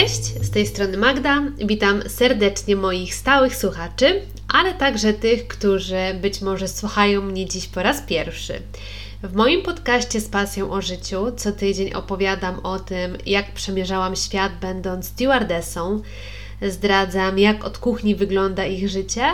Cześć, 0.00 0.24
z 0.24 0.50
tej 0.50 0.66
strony 0.66 0.96
Magda. 0.96 1.42
Witam 1.58 2.02
serdecznie 2.08 2.76
moich 2.76 3.14
stałych 3.14 3.56
słuchaczy, 3.56 4.22
ale 4.48 4.74
także 4.74 5.12
tych, 5.12 5.48
którzy 5.48 6.14
być 6.22 6.40
może 6.40 6.68
słuchają 6.68 7.22
mnie 7.22 7.46
dziś 7.46 7.68
po 7.68 7.82
raz 7.82 8.00
pierwszy. 8.00 8.62
W 9.22 9.34
moim 9.34 9.62
podcaście 9.62 10.20
z 10.20 10.28
pasją 10.28 10.70
o 10.70 10.82
życiu 10.82 11.26
co 11.36 11.52
tydzień 11.52 11.92
opowiadam 11.92 12.60
o 12.62 12.78
tym, 12.78 13.16
jak 13.26 13.52
przemierzałam 13.52 14.16
świat 14.16 14.52
będąc 14.60 15.06
stewardessą. 15.06 16.02
Zdradzam, 16.62 17.38
jak 17.38 17.64
od 17.64 17.78
kuchni 17.78 18.14
wygląda 18.14 18.66
ich 18.66 18.88
życie. 18.88 19.24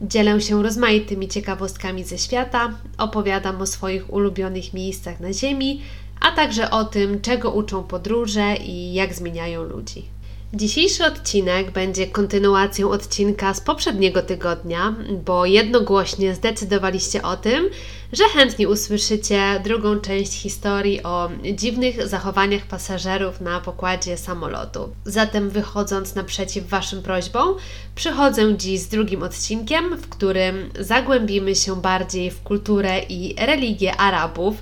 Dzielę 0.00 0.40
się 0.40 0.62
rozmaitymi 0.62 1.28
ciekawostkami 1.28 2.04
ze 2.04 2.18
świata, 2.18 2.78
opowiadam 2.98 3.62
o 3.62 3.66
swoich 3.66 4.12
ulubionych 4.12 4.74
miejscach 4.74 5.20
na 5.20 5.32
Ziemi, 5.32 5.80
a 6.24 6.32
także 6.32 6.70
o 6.70 6.84
tym, 6.84 7.20
czego 7.20 7.50
uczą 7.50 7.82
podróże 7.82 8.56
i 8.56 8.94
jak 8.94 9.14
zmieniają 9.14 9.62
ludzi. 9.62 10.14
Dzisiejszy 10.54 11.04
odcinek 11.04 11.70
będzie 11.70 12.06
kontynuacją 12.06 12.90
odcinka 12.90 13.54
z 13.54 13.60
poprzedniego 13.60 14.22
tygodnia, 14.22 14.94
bo 15.24 15.46
jednogłośnie 15.46 16.34
zdecydowaliście 16.34 17.22
o 17.22 17.36
tym, 17.36 17.70
że 18.12 18.24
chętnie 18.24 18.68
usłyszycie 18.68 19.60
drugą 19.64 20.00
część 20.00 20.32
historii 20.32 21.02
o 21.02 21.30
dziwnych 21.54 22.08
zachowaniach 22.08 22.62
pasażerów 22.62 23.40
na 23.40 23.60
pokładzie 23.60 24.16
samolotu. 24.16 24.88
Zatem 25.04 25.50
wychodząc 25.50 26.14
naprzeciw 26.14 26.68
Waszym 26.68 27.02
prośbom, 27.02 27.54
przychodzę 27.94 28.56
dziś 28.56 28.80
z 28.80 28.88
drugim 28.88 29.22
odcinkiem, 29.22 29.96
w 29.96 30.08
którym 30.08 30.70
zagłębimy 30.80 31.54
się 31.54 31.76
bardziej 31.76 32.30
w 32.30 32.42
kulturę 32.42 32.98
i 33.08 33.34
religię 33.46 33.96
Arabów, 33.96 34.54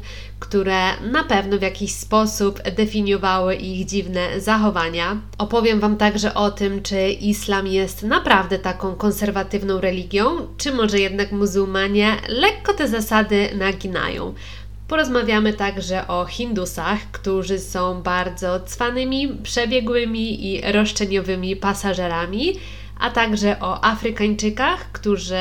które 0.42 0.96
na 1.00 1.24
pewno 1.24 1.58
w 1.58 1.62
jakiś 1.62 1.94
sposób 1.94 2.62
definiowały 2.62 3.54
ich 3.54 3.86
dziwne 3.86 4.40
zachowania. 4.40 5.16
Opowiem 5.38 5.80
Wam 5.80 5.96
także 5.96 6.34
o 6.34 6.50
tym, 6.50 6.82
czy 6.82 7.08
islam 7.10 7.66
jest 7.66 8.02
naprawdę 8.02 8.58
taką 8.58 8.94
konserwatywną 8.94 9.80
religią, 9.80 10.26
czy 10.56 10.72
może 10.72 10.98
jednak 10.98 11.32
muzułmanie 11.32 12.16
lekko 12.28 12.74
te 12.74 12.88
zasady 12.88 13.48
naginają. 13.58 14.34
Porozmawiamy 14.88 15.52
także 15.52 16.08
o 16.08 16.24
Hindusach, 16.24 16.98
którzy 17.12 17.58
są 17.58 18.02
bardzo 18.02 18.60
cwanymi, 18.60 19.28
przebiegłymi 19.42 20.46
i 20.46 20.72
roszczeniowymi 20.72 21.56
pasażerami, 21.56 22.52
a 23.00 23.10
także 23.10 23.60
o 23.60 23.84
Afrykańczykach, 23.84 24.92
którzy 24.92 25.36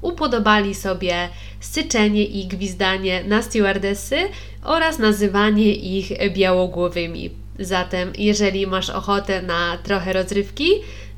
upodobali 0.00 0.74
sobie 0.74 1.28
syczenie 1.60 2.24
i 2.24 2.46
gwizdanie 2.46 3.24
na 3.24 3.42
stewardesy 3.42 4.16
oraz 4.64 4.98
nazywanie 4.98 5.74
ich 5.74 6.32
białogłowymi. 6.32 7.30
Zatem, 7.58 8.12
jeżeli 8.18 8.66
masz 8.66 8.90
ochotę 8.90 9.42
na 9.42 9.78
trochę 9.82 10.12
rozrywki, 10.12 10.70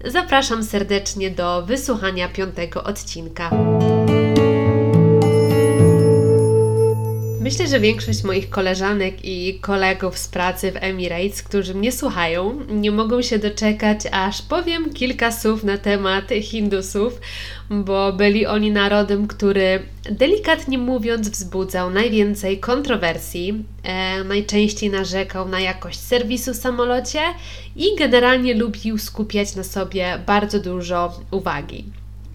zapraszam 0.05 0.65
serdecznie 0.65 1.31
do 1.31 1.63
wysłuchania 1.63 2.29
piątego 2.29 2.85
odcinka. 2.85 3.51
Myślę, 7.49 7.69
że 7.69 7.81
większość 7.81 8.25
moich 8.25 8.51
koleżanek 8.51 9.25
i 9.25 9.59
kolegów 9.61 10.19
z 10.19 10.29
pracy 10.29 10.73
w 10.73 10.77
Emirates, 10.77 11.43
którzy 11.43 11.75
mnie 11.75 11.93
słuchają, 11.93 12.61
nie 12.71 12.91
mogą 12.91 13.23
się 13.23 13.39
doczekać, 13.39 14.01
aż 14.13 14.43
powiem 14.43 14.93
kilka 14.93 15.33
słów 15.33 15.65
na 15.65 15.79
temat 15.79 16.25
Hindusów, 16.43 17.21
bo 17.71 18.13
byli 18.13 18.47
oni 18.47 18.71
narodem, 18.71 19.27
który 19.27 19.83
delikatnie 20.11 20.79
mówiąc 20.79 21.29
wzbudzał 21.29 21.91
najwięcej 21.91 22.59
kontrowersji, 22.59 23.65
e, 23.83 24.25
najczęściej 24.25 24.91
narzekał 24.91 25.49
na 25.49 25.61
jakość 25.61 25.99
serwisu 25.99 26.55
w 26.55 26.57
samolocie 26.57 27.21
i 27.77 27.97
generalnie 27.99 28.55
lubił 28.55 28.99
skupiać 28.99 29.55
na 29.55 29.65
sobie 29.65 30.19
bardzo 30.27 30.61
dużo 30.61 31.21
uwagi. 31.31 31.85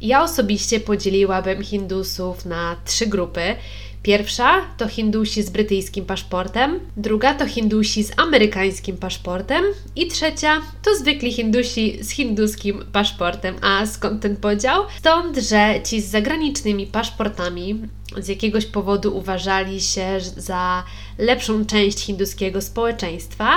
Ja 0.02 0.24
osobiście 0.24 0.80
podzieliłabym 0.80 1.64
Hindusów 1.64 2.46
na 2.46 2.76
trzy 2.86 3.08
grupy. 3.08 3.56
Pierwsza 4.04 4.62
to 4.78 4.88
Hindusi 4.88 5.44
z 5.44 5.50
brytyjskim 5.50 6.06
paszportem, 6.06 6.80
druga 6.98 7.34
to 7.34 7.46
Hindusi 7.46 8.04
z 8.04 8.20
amerykańskim 8.20 8.98
paszportem 8.98 9.64
i 9.96 10.08
trzecia 10.08 10.62
to 10.84 10.96
zwykli 10.96 11.34
Hindusi 11.34 12.04
z 12.04 12.10
hinduskim 12.10 12.86
paszportem. 12.92 13.56
A 13.62 13.86
skąd 13.86 14.22
ten 14.22 14.36
podział? 14.36 14.84
Stąd, 14.98 15.38
że 15.38 15.80
ci 15.84 16.02
z 16.02 16.10
zagranicznymi 16.10 16.88
paszportami 16.88 17.82
z 18.18 18.28
jakiegoś 18.28 18.66
powodu 18.66 19.18
uważali 19.18 19.82
się 19.82 20.20
za 20.38 20.84
lepszą 21.18 21.66
część 21.66 22.00
hinduskiego 22.00 22.62
społeczeństwa 22.62 23.52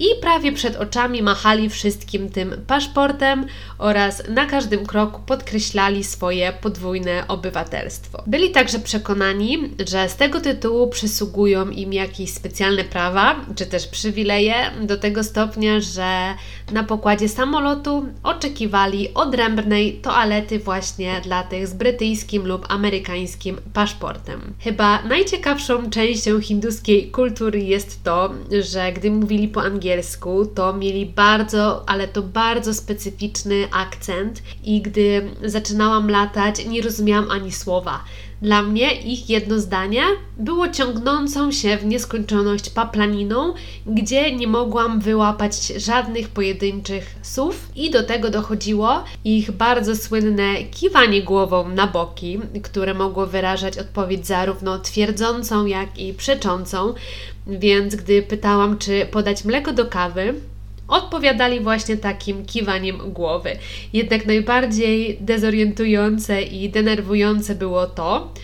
i 0.00 0.20
prawie 0.20 0.52
przed 0.52 0.76
oczami 0.76 1.22
machali 1.22 1.70
wszystkim 1.70 2.30
tym 2.30 2.54
paszportem 2.66 3.46
oraz 3.78 4.22
na 4.28 4.46
każdym 4.46 4.86
kroku 4.86 5.20
podkreślali 5.26 6.04
swoje 6.04 6.52
podwójne 6.52 7.24
obywatelstwo. 7.28 8.22
Byli 8.26 8.50
także 8.50 8.78
przekonani, 8.78 9.58
że 9.88 10.08
z 10.08 10.16
tego 10.16 10.40
tytułu 10.40 10.88
przysługują 10.88 11.68
im 11.68 11.92
jakieś 11.92 12.30
specjalne 12.30 12.84
prawa 12.84 13.36
czy 13.56 13.66
też 13.66 13.86
przywileje 13.86 14.54
do 14.82 14.96
tego 14.96 15.24
stopnia, 15.24 15.80
że 15.80 16.34
na 16.72 16.84
pokładzie 16.84 17.28
samolotu 17.28 18.06
oczekiwali 18.22 19.14
odrębnej 19.14 19.92
toalety 19.92 20.58
właśnie 20.58 21.20
dla 21.24 21.42
tych 21.42 21.68
z 21.68 21.74
brytyjskim 21.74 22.46
lub 22.46 22.66
amerykańskim 22.68 23.56
paszportem. 23.72 24.40
Chyba 24.58 25.02
najciekawszą 25.02 25.90
częścią 25.90 26.40
hinduskiej 26.40 27.10
kultury 27.10 27.60
jest 27.60 28.04
to, 28.04 28.34
że 28.62 28.92
gdy 28.92 29.10
mówili 29.10 29.48
po 29.48 29.62
angielsku, 29.62 29.89
angielsku, 29.90 30.46
to 30.46 30.72
mieli 30.72 31.06
bardzo, 31.06 31.88
ale 31.88 32.08
to 32.08 32.22
bardzo 32.22 32.74
specyficzny 32.74 33.68
akcent 33.72 34.42
i 34.64 34.82
gdy 34.82 35.30
zaczynałam 35.44 36.10
latać, 36.10 36.66
nie 36.66 36.82
rozumiałam 36.82 37.30
ani 37.30 37.52
słowa. 37.52 38.04
Dla 38.42 38.62
mnie 38.62 39.00
ich 39.00 39.30
jedno 39.30 39.58
zdanie 39.58 40.02
było 40.36 40.68
ciągnącą 40.68 41.52
się 41.52 41.76
w 41.76 41.84
nieskończoność 41.84 42.70
paplaniną, 42.70 43.54
gdzie 43.86 44.36
nie 44.36 44.46
mogłam 44.46 45.00
wyłapać 45.00 45.66
żadnych 45.66 46.28
pojedynczych 46.28 47.14
słów 47.22 47.68
i 47.76 47.90
do 47.90 48.02
tego 48.02 48.30
dochodziło 48.30 49.04
ich 49.24 49.50
bardzo 49.50 49.96
słynne 49.96 50.54
kiwanie 50.64 51.22
głową 51.22 51.68
na 51.68 51.86
boki, 51.86 52.40
które 52.62 52.94
mogło 52.94 53.26
wyrażać 53.26 53.78
odpowiedź 53.78 54.26
zarówno 54.26 54.78
twierdzącą, 54.78 55.66
jak 55.66 55.98
i 55.98 56.14
przeczącą. 56.14 56.94
Więc 57.46 57.94
gdy 57.94 58.22
pytałam, 58.22 58.78
czy 58.78 59.06
podać 59.06 59.44
mleko 59.44 59.72
do 59.72 59.86
kawy, 59.86 60.34
odpowiadali 60.90 61.60
właśnie 61.60 61.96
takim 61.96 62.46
kiwaniem 62.46 62.98
głowy. 63.12 63.50
Jednak 63.92 64.26
najbardziej 64.26 65.18
dezorientujące 65.20 66.42
i 66.42 66.70
denerwujące 66.70 67.54
było 67.54 67.86
to, 67.86 68.34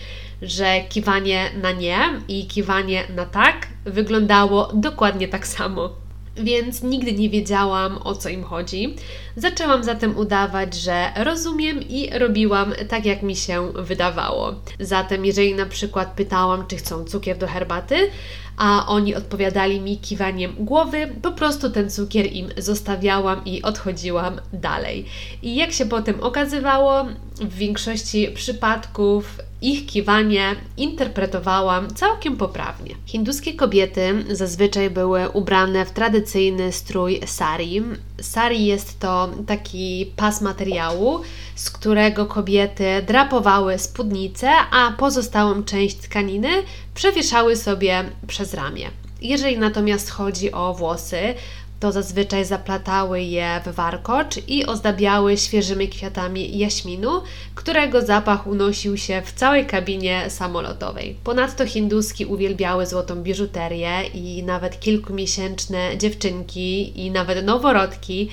że 0.41 0.81
kiwanie 0.89 1.51
na 1.61 1.71
nie 1.71 1.99
i 2.27 2.47
kiwanie 2.47 3.03
na 3.15 3.25
tak 3.25 3.67
wyglądało 3.85 4.69
dokładnie 4.73 5.27
tak 5.27 5.47
samo 5.47 6.06
więc 6.43 6.83
nigdy 6.83 7.13
nie 7.13 7.29
wiedziałam 7.29 7.97
o 8.03 8.15
co 8.15 8.29
im 8.29 8.43
chodzi. 8.43 8.95
Zaczęłam 9.35 9.83
zatem 9.83 10.17
udawać, 10.17 10.75
że 10.75 11.11
rozumiem 11.15 11.81
i 11.89 12.09
robiłam 12.19 12.73
tak, 12.89 13.05
jak 13.05 13.23
mi 13.23 13.35
się 13.35 13.71
wydawało. 13.75 14.55
Zatem, 14.79 15.25
jeżeli 15.25 15.55
na 15.55 15.65
przykład 15.65 16.13
pytałam, 16.13 16.67
czy 16.67 16.75
chcą 16.75 17.05
cukier 17.05 17.37
do 17.37 17.47
herbaty, 17.47 17.95
a 18.57 18.85
oni 18.87 19.15
odpowiadali 19.15 19.81
mi 19.81 19.97
kiwaniem 19.97 20.53
głowy, 20.59 21.07
po 21.21 21.31
prostu 21.31 21.69
ten 21.69 21.89
cukier 21.89 22.33
im 22.33 22.49
zostawiałam 22.57 23.45
i 23.45 23.61
odchodziłam 23.61 24.41
dalej. 24.53 25.05
I 25.41 25.55
jak 25.55 25.71
się 25.71 25.85
potem 25.85 26.19
okazywało, 26.21 27.05
w 27.41 27.55
większości 27.55 28.27
przypadków 28.35 29.39
ich 29.61 29.85
kiwanie 29.85 30.55
interpretowałam 30.77 31.95
całkiem 31.95 32.37
poprawnie. 32.37 32.95
Hinduskie 33.05 33.53
kobiety 33.53 34.25
zazwyczaj 34.29 34.89
były 34.89 35.29
ubrane 35.29 35.85
w 35.85 35.91
tradycyjny 35.91 36.71
strój 36.71 37.21
sari. 37.25 37.83
Sari 38.21 38.65
jest 38.65 38.99
to 38.99 39.29
taki 39.47 40.13
pas 40.15 40.41
materiału, 40.41 41.21
z 41.55 41.69
którego 41.69 42.25
kobiety 42.25 42.85
drapowały 43.07 43.79
spódnicę, 43.79 44.49
a 44.71 44.91
pozostałą 44.91 45.63
część 45.63 45.95
tkaniny 45.95 46.49
przewieszały 46.93 47.55
sobie 47.55 48.03
przez 48.27 48.53
ramię. 48.53 48.89
Jeżeli 49.21 49.57
natomiast 49.57 50.09
chodzi 50.09 50.51
o 50.51 50.73
włosy, 50.73 51.33
to 51.79 51.91
zazwyczaj 51.91 52.45
zaplatały 52.45 53.21
je 53.21 53.61
w 53.65 53.75
warkocz 53.75 54.35
i 54.47 54.65
ozdabiały 54.65 55.37
świeżymi 55.37 55.89
kwiatami 55.89 56.57
jaśminu, 56.57 57.21
którego 57.55 58.01
zapach 58.01 58.47
unosił 58.47 58.97
się 58.97 59.21
w 59.25 59.31
całej 59.31 59.65
kabinie 59.65 60.29
samolotowej. 60.29 61.15
Ponadto 61.23 61.65
hinduski 61.65 62.25
uwielbiały 62.25 62.85
złotą 62.85 63.15
biżuterię 63.23 64.03
i 64.13 64.43
nawet 64.43 64.79
kilkumiesięczne 64.79 65.97
dziewczynki 65.97 66.99
i 67.05 67.11
nawet 67.11 67.45
noworodki 67.45 68.29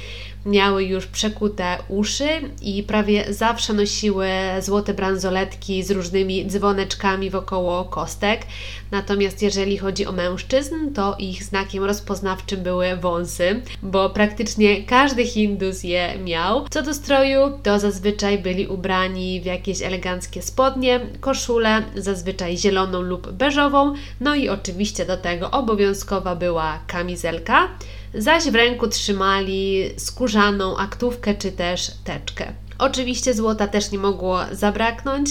miały 0.47 0.85
już 0.85 1.07
przekute 1.07 1.79
uszy 1.89 2.29
i 2.63 2.83
prawie 2.83 3.35
zawsze 3.35 3.73
nosiły 3.73 4.29
złote 4.61 4.95
bransoletki 4.95 5.83
z 5.83 5.91
różnymi 5.91 6.47
dzwoneczkami 6.47 7.31
wokoło 7.31 7.85
kostek. 7.85 8.47
Natomiast 8.91 9.43
jeżeli 9.43 9.79
chodzi 9.79 10.07
o 10.07 10.13
mężczyzn, 10.13 10.93
to 10.95 11.17
ich 11.19 11.45
znakiem 11.45 11.85
rozpoznawczym 11.85 12.63
były 12.63 12.97
wąsy 12.97 13.63
bo 13.83 14.11
praktycznie 14.11 14.83
każdy 14.83 15.27
Hindus 15.27 15.83
je 15.83 16.19
miał. 16.19 16.67
Co 16.71 16.83
do 16.83 16.95
stroju, 16.95 17.59
to 17.63 17.79
zazwyczaj 17.79 18.39
byli 18.39 18.67
ubrani 18.67 19.41
w 19.41 19.45
jakieś 19.45 19.83
eleganckie 19.83 20.43
spodnie, 20.43 21.01
koszulę, 21.21 21.83
zazwyczaj 21.97 22.59
zieloną 22.59 23.03
lub 23.03 23.33
beżową, 23.33 23.95
no 24.21 24.35
i 24.35 24.49
oczywiście 24.49 25.05
do 25.05 25.17
tego 25.17 25.51
obowiązkowa 25.51 26.37
była 26.37 26.79
kamizelka, 26.87 27.69
zaś 28.15 28.45
w 28.45 28.55
ręku 28.55 28.89
trzymali 28.89 29.91
skórzaną 29.97 30.77
aktówkę 30.77 31.35
czy 31.35 31.53
też 31.53 31.91
teczkę. 32.05 32.53
Oczywiście 32.79 33.35
złota 33.35 33.69
też 33.69 33.91
nie 33.91 33.99
mogło 33.99 34.41
zabraknąć, 34.53 35.31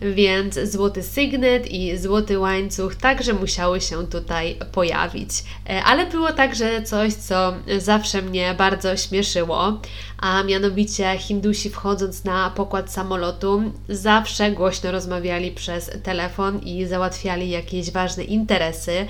więc 0.00 0.58
złoty 0.58 1.02
sygnet 1.02 1.70
i 1.70 1.98
złoty 1.98 2.38
łańcuch 2.38 2.96
także 2.96 3.32
musiały 3.32 3.80
się 3.80 4.06
tutaj 4.06 4.56
pojawić. 4.72 5.30
E, 5.70 5.84
ale 5.84 6.06
było 6.06 6.32
także 6.32 6.82
coś, 6.82 7.12
co 7.14 7.54
zawsze 7.78 8.22
mnie 8.22 8.54
bardzo 8.58 8.96
śmieszyło, 8.96 9.80
a 10.18 10.42
mianowicie 10.42 11.18
Hindusi 11.18 11.70
wchodząc 11.70 12.24
na 12.24 12.50
pokład 12.50 12.92
samolotu 12.92 13.72
zawsze 13.88 14.50
głośno 14.50 14.92
rozmawiali 14.92 15.50
przez 15.50 15.90
telefon 16.02 16.58
i 16.58 16.86
załatwiali 16.86 17.50
jakieś 17.50 17.90
ważne 17.90 18.24
interesy. 18.24 19.06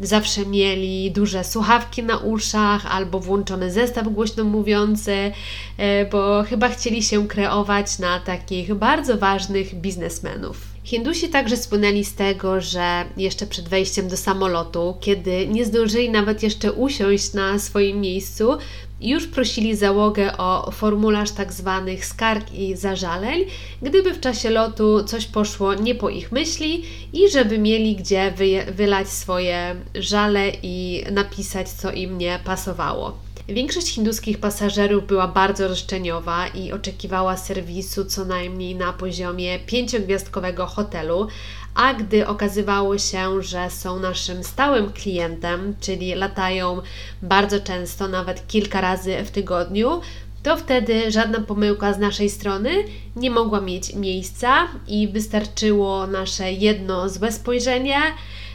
Zawsze 0.00 0.46
mieli 0.46 1.10
duże 1.10 1.44
słuchawki 1.44 2.02
na 2.02 2.16
uszach 2.16 2.86
albo 2.86 3.20
włączony 3.20 3.72
zestaw 3.72 4.08
głośno 4.08 4.44
mówiący, 4.44 5.32
e, 5.78 6.04
bo 6.04 6.42
chyba 6.42 6.68
chcieli 6.68 7.02
się 7.02 7.27
kreować 7.28 7.98
na 7.98 8.20
takich 8.20 8.74
bardzo 8.74 9.18
ważnych 9.18 9.74
biznesmenów. 9.74 10.56
Hindusi 10.84 11.28
także 11.28 11.56
spłynęli 11.56 12.04
z 12.04 12.14
tego, 12.14 12.60
że 12.60 13.04
jeszcze 13.16 13.46
przed 13.46 13.68
wejściem 13.68 14.08
do 14.08 14.16
samolotu, 14.16 14.96
kiedy 15.00 15.46
nie 15.46 15.64
zdążyli 15.64 16.10
nawet 16.10 16.42
jeszcze 16.42 16.72
usiąść 16.72 17.32
na 17.32 17.58
swoim 17.58 18.00
miejscu, 18.00 18.58
już 19.00 19.26
prosili 19.26 19.76
załogę 19.76 20.36
o 20.36 20.70
formularz 20.70 21.30
tak 21.30 21.52
zwanych 21.52 22.06
skarg 22.06 22.54
i 22.54 22.76
zażaleń, 22.76 23.44
gdyby 23.82 24.14
w 24.14 24.20
czasie 24.20 24.50
lotu 24.50 25.04
coś 25.04 25.26
poszło 25.26 25.74
nie 25.74 25.94
po 25.94 26.08
ich 26.08 26.32
myśli 26.32 26.84
i 27.12 27.30
żeby 27.30 27.58
mieli 27.58 27.96
gdzie 27.96 28.34
wylać 28.72 29.08
swoje 29.08 29.76
żale 29.94 30.52
i 30.62 31.04
napisać, 31.12 31.68
co 31.68 31.92
im 31.92 32.18
nie 32.18 32.38
pasowało. 32.44 33.27
Większość 33.48 33.88
hinduskich 33.94 34.38
pasażerów 34.38 35.06
była 35.06 35.28
bardzo 35.28 35.68
roszczeniowa 35.68 36.46
i 36.46 36.72
oczekiwała 36.72 37.36
serwisu 37.36 38.04
co 38.04 38.24
najmniej 38.24 38.74
na 38.74 38.92
poziomie 38.92 39.58
pięciogwiazdkowego 39.58 40.66
hotelu, 40.66 41.28
a 41.74 41.94
gdy 41.94 42.26
okazywało 42.26 42.98
się, 42.98 43.42
że 43.42 43.70
są 43.70 44.00
naszym 44.00 44.44
stałym 44.44 44.92
klientem, 44.92 45.74
czyli 45.80 46.14
latają 46.14 46.82
bardzo 47.22 47.60
często, 47.60 48.08
nawet 48.08 48.46
kilka 48.46 48.80
razy 48.80 49.24
w 49.24 49.30
tygodniu, 49.30 50.00
to 50.42 50.56
wtedy 50.56 51.10
żadna 51.10 51.40
pomyłka 51.40 51.92
z 51.92 51.98
naszej 51.98 52.30
strony 52.30 52.70
nie 53.16 53.30
mogła 53.30 53.60
mieć 53.60 53.94
miejsca 53.94 54.68
i 54.88 55.08
wystarczyło 55.08 56.06
nasze 56.06 56.52
jedno 56.52 57.08
złe 57.08 57.32
spojrzenie, 57.32 58.00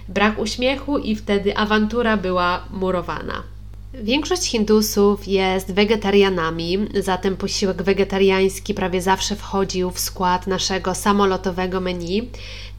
brak 0.08 0.40
uśmiechu 0.40 0.98
i 0.98 1.16
wtedy 1.16 1.58
awantura 1.58 2.18
była 2.18 2.66
murowana. 2.72 3.53
Większość 4.02 4.44
Hindusów 4.44 5.28
jest 5.28 5.74
wegetarianami, 5.74 6.78
zatem 7.00 7.38
posiłek 7.38 7.84
wegetariański 7.84 8.74
prawie 8.74 9.02
zawsze 9.02 9.36
wchodził 9.36 9.92
w 9.92 10.00
skład 10.00 10.48
naszego 10.48 10.96
samolotowego 10.96 11.82
menu, 11.82 12.30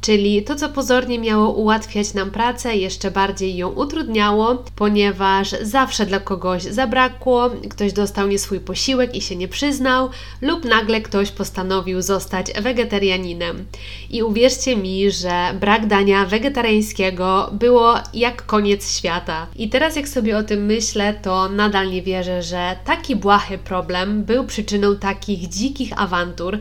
czyli 0.04 0.42
to, 0.42 0.56
co 0.56 0.68
pozornie 0.68 1.18
miało 1.18 1.50
ułatwiać 1.50 2.14
nam 2.14 2.30
pracę, 2.30 2.76
jeszcze 2.76 3.10
bardziej 3.10 3.56
ją 3.56 3.68
utrudniało, 3.68 4.64
ponieważ 4.76 5.50
zawsze 5.62 6.06
dla 6.06 6.20
kogoś 6.20 6.62
zabrakło, 6.62 7.50
ktoś 7.70 7.92
dostał 7.92 8.28
nie 8.28 8.38
swój 8.38 8.60
posiłek 8.60 9.14
i 9.14 9.20
się 9.20 9.36
nie 9.36 9.48
przyznał, 9.48 10.10
lub 10.42 10.64
nagle 10.64 11.00
ktoś 11.00 11.30
postanowił 11.30 12.02
zostać 12.02 12.52
wegetarianinem. 12.52 13.64
I 14.10 14.22
uwierzcie 14.22 14.76
mi, 14.76 15.10
że 15.10 15.54
brak 15.60 15.86
dania 15.86 16.24
wegetariańskiego 16.24 17.50
było 17.52 17.94
jak 18.14 18.46
koniec 18.46 18.98
świata. 18.98 19.46
I 19.56 19.68
teraz, 19.68 19.96
jak 19.96 20.08
sobie 20.08 20.38
o 20.38 20.42
tym 20.42 20.66
myślę, 20.66 21.14
to 21.22 21.48
nadal 21.48 21.90
nie 21.90 22.02
wierzę, 22.02 22.42
że 22.42 22.76
taki 22.84 23.16
błahy 23.16 23.58
problem 23.58 24.24
był 24.24 24.44
przyczyną 24.44 24.96
takich 24.96 25.48
dzikich 25.48 26.00
awantur 26.00 26.58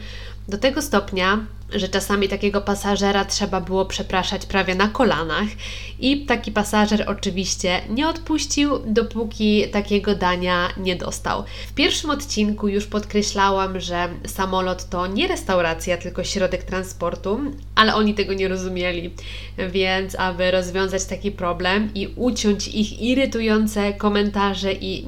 do 0.47 0.57
tego 0.57 0.81
stopnia, 0.81 1.39
że 1.75 1.89
czasami 1.89 2.29
takiego 2.29 2.61
pasażera 2.61 3.25
trzeba 3.25 3.61
było 3.61 3.85
przepraszać 3.85 4.45
prawie 4.45 4.75
na 4.75 4.87
kolanach 4.87 5.47
i 5.99 6.25
taki 6.25 6.51
pasażer 6.51 7.03
oczywiście 7.07 7.81
nie 7.89 8.07
odpuścił, 8.07 8.69
dopóki 8.85 9.69
takiego 9.71 10.15
dania 10.15 10.69
nie 10.77 10.95
dostał. 10.95 11.43
W 11.67 11.73
pierwszym 11.73 12.09
odcinku 12.09 12.67
już 12.67 12.85
podkreślałam, 12.87 13.79
że 13.79 14.09
samolot 14.27 14.89
to 14.89 15.07
nie 15.07 15.27
restauracja, 15.27 15.97
tylko 15.97 16.23
środek 16.23 16.63
transportu, 16.63 17.39
ale 17.75 17.95
oni 17.95 18.13
tego 18.13 18.33
nie 18.33 18.47
rozumieli. 18.47 19.13
Więc, 19.69 20.15
aby 20.15 20.51
rozwiązać 20.51 21.05
taki 21.05 21.31
problem 21.31 21.89
i 21.95 22.07
uciąć 22.15 22.67
ich 22.67 23.01
irytujące 23.01 23.93
komentarze 23.93 24.73
i 24.73 25.05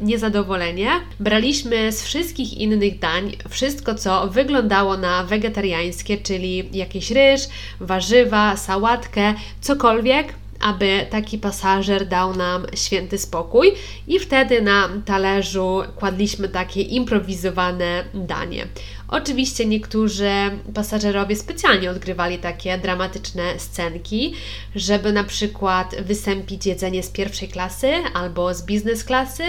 niezadowolenie, 0.00 0.90
braliśmy 1.20 1.92
z 1.92 2.02
wszystkich 2.02 2.58
innych 2.58 2.98
dań 2.98 3.32
wszystko, 3.48 3.94
co 3.94 4.28
wyglądało 4.28 4.96
na 4.96 5.24
wegetariańskie, 5.24 6.01
czyli 6.22 6.68
jakiś 6.72 7.10
ryż, 7.10 7.42
warzywa, 7.80 8.56
sałatkę, 8.56 9.34
cokolwiek, 9.60 10.34
aby 10.60 11.06
taki 11.10 11.38
pasażer 11.38 12.06
dał 12.06 12.36
nam 12.36 12.66
święty 12.74 13.18
spokój 13.18 13.72
i 14.08 14.18
wtedy 14.18 14.62
na 14.62 14.88
talerzu 15.04 15.82
kładliśmy 15.96 16.48
takie 16.48 16.80
improwizowane 16.80 18.04
danie. 18.14 18.66
Oczywiście 19.12 19.66
niektórzy 19.66 20.30
pasażerowie 20.74 21.36
specjalnie 21.36 21.90
odgrywali 21.90 22.38
takie 22.38 22.78
dramatyczne 22.78 23.58
scenki, 23.58 24.34
żeby 24.76 25.12
na 25.12 25.24
przykład 25.24 25.94
wysępić 26.00 26.66
jedzenie 26.66 27.02
z 27.02 27.10
pierwszej 27.10 27.48
klasy 27.48 27.92
albo 28.14 28.54
z 28.54 28.62
biznes 28.62 29.04
klasy, 29.04 29.42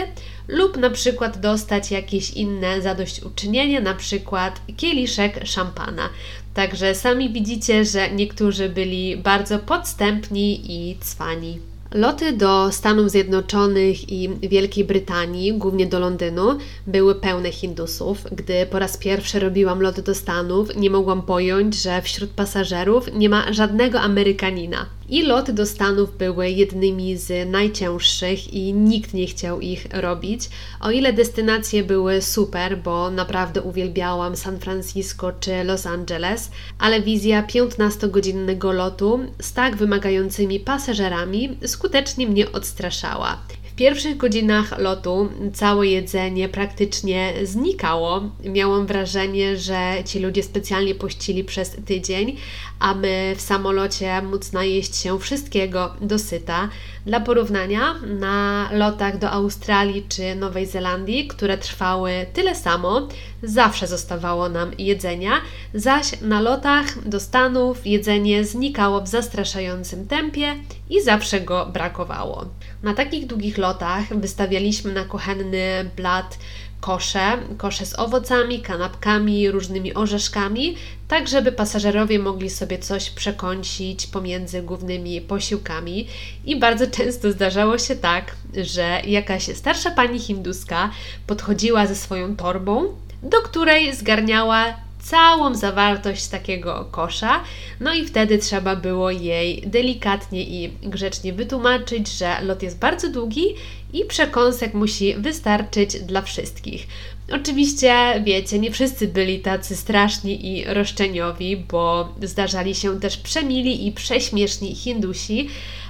lub 0.48 0.78
na 0.78 0.90
przykład 0.90 1.40
dostać 1.40 1.92
jakieś 1.92 2.32
inne 2.32 2.82
zadośćuczynienie, 2.82 3.82
na 3.82 3.94
przykład 3.94 4.62
kieliszek 4.78 5.48
szampana. 5.48 6.10
Także 6.54 6.96
sami 6.96 7.34
widzicie, 7.34 7.86
że 7.86 8.12
niektórzy 8.12 8.70
byli 8.70 9.18
bardzo 9.18 9.60
podstępni 9.60 10.72
i 10.72 10.98
cwani. 11.00 11.73
Loty 11.94 12.32
do 12.32 12.72
Stanów 12.72 13.12
Zjednoczonych 13.12 14.12
i 14.12 14.30
Wielkiej 14.30 14.86
Brytanii, 14.86 15.54
głównie 15.54 15.86
do 15.86 16.00
Londynu, 16.00 16.58
były 16.88 17.16
pełne 17.16 17.52
Hindusów. 17.52 18.18
Gdy 18.32 18.66
po 18.66 18.80
raz 18.80 18.98
pierwszy 18.98 19.40
robiłam 19.40 19.82
lot 19.82 20.00
do 20.00 20.16
Stanów, 20.16 20.76
nie 20.76 20.90
mogłam 20.90 21.22
pojąć, 21.22 21.76
że 21.76 22.02
wśród 22.02 22.30
pasażerów 22.30 23.14
nie 23.14 23.30
ma 23.30 23.54
żadnego 23.54 24.00
Amerykanina. 24.00 24.86
I 25.14 25.24
loty 25.24 25.54
do 25.54 25.66
Stanów 25.66 26.18
były 26.18 26.50
jednymi 26.50 27.18
z 27.18 27.50
najcięższych 27.50 28.54
i 28.54 28.74
nikt 28.74 29.14
nie 29.14 29.28
chciał 29.28 29.62
ich 29.62 29.88
robić. 29.94 30.50
O 30.80 30.92
ile 30.92 31.14
destynacje 31.14 31.84
były 31.84 32.22
super, 32.22 32.78
bo 32.78 33.12
naprawdę 33.12 33.62
uwielbiałam 33.62 34.36
San 34.36 34.60
Francisco 34.60 35.32
czy 35.40 35.64
Los 35.64 35.86
Angeles, 35.86 36.52
ale 36.80 37.02
wizja 37.02 37.44
15-godzinnego 37.44 38.74
lotu 38.74 39.20
z 39.40 39.54
tak 39.54 39.76
wymagającymi 39.76 40.60
pasażerami 40.60 41.58
skutecznie 41.66 42.28
mnie 42.28 42.52
odstraszała. 42.52 43.38
W 43.74 43.76
pierwszych 43.76 44.18
godzinach 44.18 44.80
lotu 44.80 45.30
całe 45.54 45.88
jedzenie 45.88 46.50
praktycznie 46.50 47.34
znikało. 47.44 48.22
Miałam 48.44 48.86
wrażenie, 48.86 49.58
że 49.58 49.94
ci 50.06 50.20
ludzie 50.20 50.44
specjalnie 50.44 50.96
pościli 50.96 51.44
przez 51.44 51.76
tydzień, 51.86 52.38
aby 52.80 53.34
w 53.36 53.42
samolocie 53.42 54.22
móc 54.22 54.52
najeść 54.52 54.96
się 54.96 55.20
wszystkiego 55.20 55.94
dosyta. 56.02 56.70
Dla 57.06 57.20
porównania, 57.20 57.96
na 58.20 58.70
lotach 58.72 59.18
do 59.18 59.30
Australii 59.30 60.06
czy 60.10 60.36
Nowej 60.36 60.66
Zelandii, 60.66 61.28
które 61.28 61.58
trwały 61.58 62.12
tyle 62.34 62.56
samo, 62.56 63.08
zawsze 63.44 63.88
zostawało 63.88 64.50
nam 64.50 64.72
jedzenia, 64.78 65.32
zaś 65.74 66.22
na 66.22 66.42
lotach 66.42 67.08
do 67.10 67.20
Stanów 67.20 67.88
jedzenie 67.88 68.46
znikało 68.46 69.02
w 69.02 69.08
zastraszającym 69.08 70.08
tempie 70.08 70.56
i 70.90 71.02
zawsze 71.02 71.42
go 71.42 71.66
brakowało. 71.66 72.46
Na 72.84 72.94
takich 72.94 73.28
długich 73.28 73.58
lotach 73.58 73.73
wystawialiśmy 74.12 74.94
na 74.94 75.06
kuchenny 75.06 75.92
blat 75.96 76.38
kosze, 76.84 77.38
kosze 77.58 77.86
z 77.86 78.00
owocami, 78.00 78.62
kanapkami, 78.62 79.52
różnymi 79.52 79.94
orzeszkami, 79.94 80.76
tak 81.08 81.28
żeby 81.28 81.52
pasażerowie 81.52 82.20
mogli 82.20 82.50
sobie 82.50 82.80
coś 82.80 83.10
przekąsić 83.10 84.08
pomiędzy 84.08 84.62
głównymi 84.62 85.22
posiłkami. 85.22 86.08
I 86.46 86.60
bardzo 86.60 86.88
często 86.88 87.32
zdarzało 87.32 87.78
się 87.78 87.96
tak, 87.96 88.36
że 88.64 89.02
jakaś 89.06 89.44
starsza 89.44 89.92
pani 89.92 90.20
hinduska 90.20 90.90
podchodziła 91.28 91.88
ze 91.88 91.96
swoją 91.96 92.36
torbą, 92.36 92.88
do 93.24 93.42
której 93.42 93.96
zgarniała 93.96 94.74
całą 95.04 95.56
zawartość 95.56 96.28
takiego 96.28 96.88
kosza, 96.92 97.44
no 97.80 97.94
i 97.94 98.06
wtedy 98.06 98.38
trzeba 98.38 98.76
było 98.76 99.12
jej 99.12 99.64
delikatnie 99.66 100.44
i 100.44 100.72
grzecznie 100.84 101.34
wytłumaczyć, 101.34 102.08
że 102.08 102.42
lot 102.42 102.64
jest 102.64 102.80
bardzo 102.80 103.10
długi 103.10 103.56
i 103.94 104.06
przekąsek 104.06 104.74
musi 104.74 105.16
wystarczyć 105.16 106.00
dla 106.00 106.22
wszystkich. 106.22 106.88
Oczywiście, 107.32 108.22
wiecie, 108.26 108.60
nie 108.60 108.72
wszyscy 108.72 109.08
byli 109.08 109.40
tacy 109.40 109.76
straszni 109.76 110.58
i 110.58 110.66
roszczeniowi, 110.66 111.58
bo 111.58 112.14
zdarzali 112.22 112.76
się 112.76 113.00
też 113.00 113.18
przemili 113.18 113.88
i 113.88 113.92
prześmieszni 113.92 114.76
Hindusi, 114.76 115.50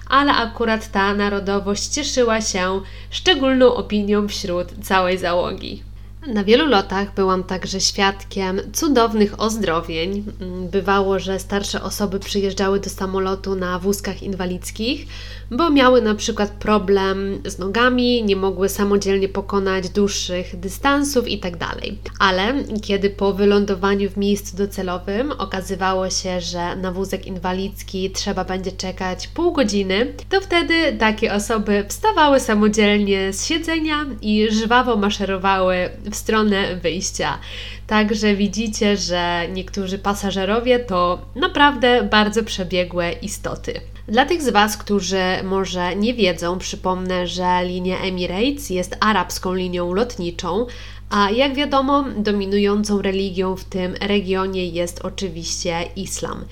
ale 0.10 0.32
akurat 0.32 0.92
ta 0.92 1.14
narodowość 1.14 1.88
cieszyła 1.88 2.42
się 2.42 2.82
szczególną 3.10 3.74
opinią 3.74 4.28
wśród 4.28 4.68
całej 4.82 5.18
załogi. 5.18 5.93
Na 6.28 6.44
wielu 6.44 6.68
lotach 6.68 7.14
byłam 7.14 7.44
także 7.44 7.82
świadkiem 7.82 8.62
cudownych 8.74 9.40
ozdrowień. 9.42 10.24
Bywało, 10.72 11.20
że 11.20 11.40
starsze 11.40 11.84
osoby 11.84 12.20
przyjeżdżały 12.20 12.80
do 12.80 12.90
samolotu 12.90 13.56
na 13.56 13.80
wózkach 13.80 14.24
inwalidzkich, 14.24 15.08
bo 15.52 15.70
miały 15.70 16.02
na 16.02 16.16
przykład 16.16 16.50
problem 16.50 17.42
z 17.46 17.60
nogami, 17.60 18.24
nie 18.24 18.36
mogły 18.36 18.70
samodzielnie 18.70 19.30
pokonać 19.30 19.90
dłuższych 19.90 20.60
dystansów 20.60 21.28
itd. 21.28 21.58
Tak 21.60 22.14
Ale 22.20 22.54
kiedy 22.82 23.10
po 23.10 23.34
wylądowaniu 23.34 24.10
w 24.10 24.18
miejscu 24.18 24.58
docelowym 24.58 25.32
okazywało 25.32 26.10
się, 26.10 26.42
że 26.42 26.76
na 26.76 26.92
wózek 26.92 27.26
inwalidzki 27.26 28.12
trzeba 28.12 28.44
będzie 28.46 28.72
czekać 28.72 29.28
pół 29.28 29.52
godziny, 29.52 30.14
to 30.30 30.42
wtedy 30.42 30.98
takie 31.00 31.34
osoby 31.34 31.86
wstawały 31.88 32.40
samodzielnie 32.40 33.34
z 33.34 33.46
siedzenia 33.46 34.06
i 34.22 34.48
żwawo 34.52 34.96
maszerowały 34.96 35.90
w 36.14 36.18
stronę 36.18 36.76
wyjścia. 36.76 37.40
Także 37.88 38.36
widzicie, 38.36 38.98
że 38.98 39.48
niektórzy 39.54 39.98
pasażerowie 39.98 40.80
to 40.80 41.22
naprawdę 41.36 42.04
bardzo 42.04 42.44
przebiegłe 42.44 43.12
istoty. 43.12 43.82
Dla 44.08 44.26
tych 44.26 44.42
z 44.42 44.50
Was, 44.50 44.78
którzy 44.78 45.24
może 45.44 45.96
nie 45.96 46.14
wiedzą, 46.14 46.60
przypomnę, 46.60 47.28
że 47.28 47.66
linia 47.66 48.00
Emirates 48.00 48.70
jest 48.70 48.98
arabską 49.00 49.54
linią 49.54 49.94
lotniczą, 49.94 50.66
a 51.10 51.32
jak 51.32 51.56
wiadomo, 51.56 52.06
dominującą 52.18 53.02
religią 53.02 53.56
w 53.56 53.64
tym 53.64 53.94
regionie 54.02 54.68
jest 54.68 55.02
oczywiście 55.02 55.82
islam. 55.96 56.46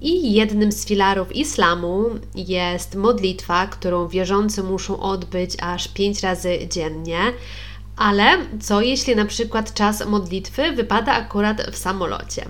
I 0.00 0.32
jednym 0.32 0.72
z 0.72 0.86
filarów 0.86 1.36
islamu 1.36 2.04
jest 2.34 2.94
modlitwa, 2.94 3.66
którą 3.66 4.08
wierzący 4.08 4.62
muszą 4.62 5.00
odbyć 5.00 5.50
aż 5.60 5.88
pięć 5.88 6.22
razy 6.22 6.58
dziennie. 6.72 7.18
Ale 7.96 8.38
co 8.60 8.80
jeśli 8.80 9.16
na 9.16 9.24
przykład 9.24 9.74
czas 9.74 10.06
modlitwy 10.06 10.72
wypada 10.72 11.12
akurat 11.12 11.62
w 11.72 11.76
samolocie? 11.76 12.46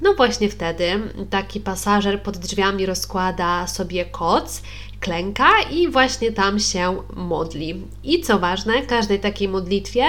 No 0.00 0.14
właśnie 0.14 0.48
wtedy 0.48 0.84
taki 1.30 1.60
pasażer 1.60 2.22
pod 2.22 2.36
drzwiami 2.36 2.86
rozkłada 2.86 3.66
sobie 3.66 4.04
koc, 4.04 4.62
klęka 5.00 5.48
i 5.70 5.88
właśnie 5.88 6.32
tam 6.32 6.60
się 6.60 6.96
modli. 7.16 7.82
I 8.04 8.20
co 8.20 8.38
ważne, 8.38 8.82
każdej 8.82 9.20
takiej 9.20 9.48
modlitwie 9.48 10.04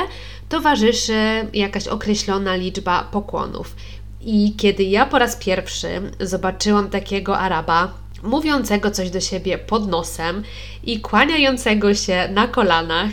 towarzyszy 0.50 1.48
jakaś 1.54 1.88
określona 1.88 2.56
liczba 2.56 3.04
pokłonów. 3.04 3.76
I 4.22 4.54
kiedy 4.58 4.84
ja 4.84 5.06
po 5.06 5.20
raz 5.20 5.36
pierwszy 5.36 5.88
zobaczyłam 6.20 6.90
takiego 6.90 7.40
Araba, 7.40 7.94
mówiącego 8.24 8.92
coś 8.92 9.10
do 9.10 9.22
siebie 9.22 9.58
pod 9.58 9.88
nosem 9.88 10.44
i 10.84 11.00
kłaniającego 11.00 11.96
się 11.96 12.30
na 12.34 12.48
kolanach, 12.48 13.12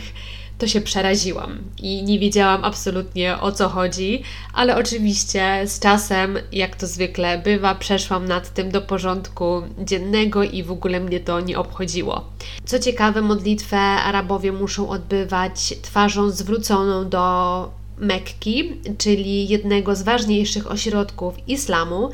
to 0.59 0.67
się 0.67 0.81
przeraziłam 0.81 1.59
i 1.81 2.03
nie 2.03 2.19
wiedziałam 2.19 2.63
absolutnie 2.65 3.39
o 3.41 3.51
co 3.51 3.69
chodzi, 3.69 4.23
ale 4.53 4.77
oczywiście 4.77 5.61
z 5.65 5.79
czasem, 5.79 6.37
jak 6.51 6.75
to 6.75 6.87
zwykle 6.87 7.37
bywa, 7.37 7.75
przeszłam 7.75 8.25
nad 8.25 8.53
tym 8.53 8.71
do 8.71 8.81
porządku 8.81 9.61
dziennego 9.79 10.43
i 10.43 10.63
w 10.63 10.71
ogóle 10.71 10.99
mnie 10.99 11.19
to 11.19 11.39
nie 11.39 11.59
obchodziło. 11.59 12.23
Co 12.65 12.79
ciekawe, 12.79 13.21
modlitwę 13.21 13.77
Arabowie 13.77 14.51
muszą 14.51 14.89
odbywać 14.89 15.73
twarzą 15.81 16.29
zwróconą 16.29 17.09
do 17.09 17.71
Mekki, 17.97 18.73
czyli 18.97 19.47
jednego 19.47 19.95
z 19.95 20.01
ważniejszych 20.01 20.71
ośrodków 20.71 21.35
islamu, 21.47 22.09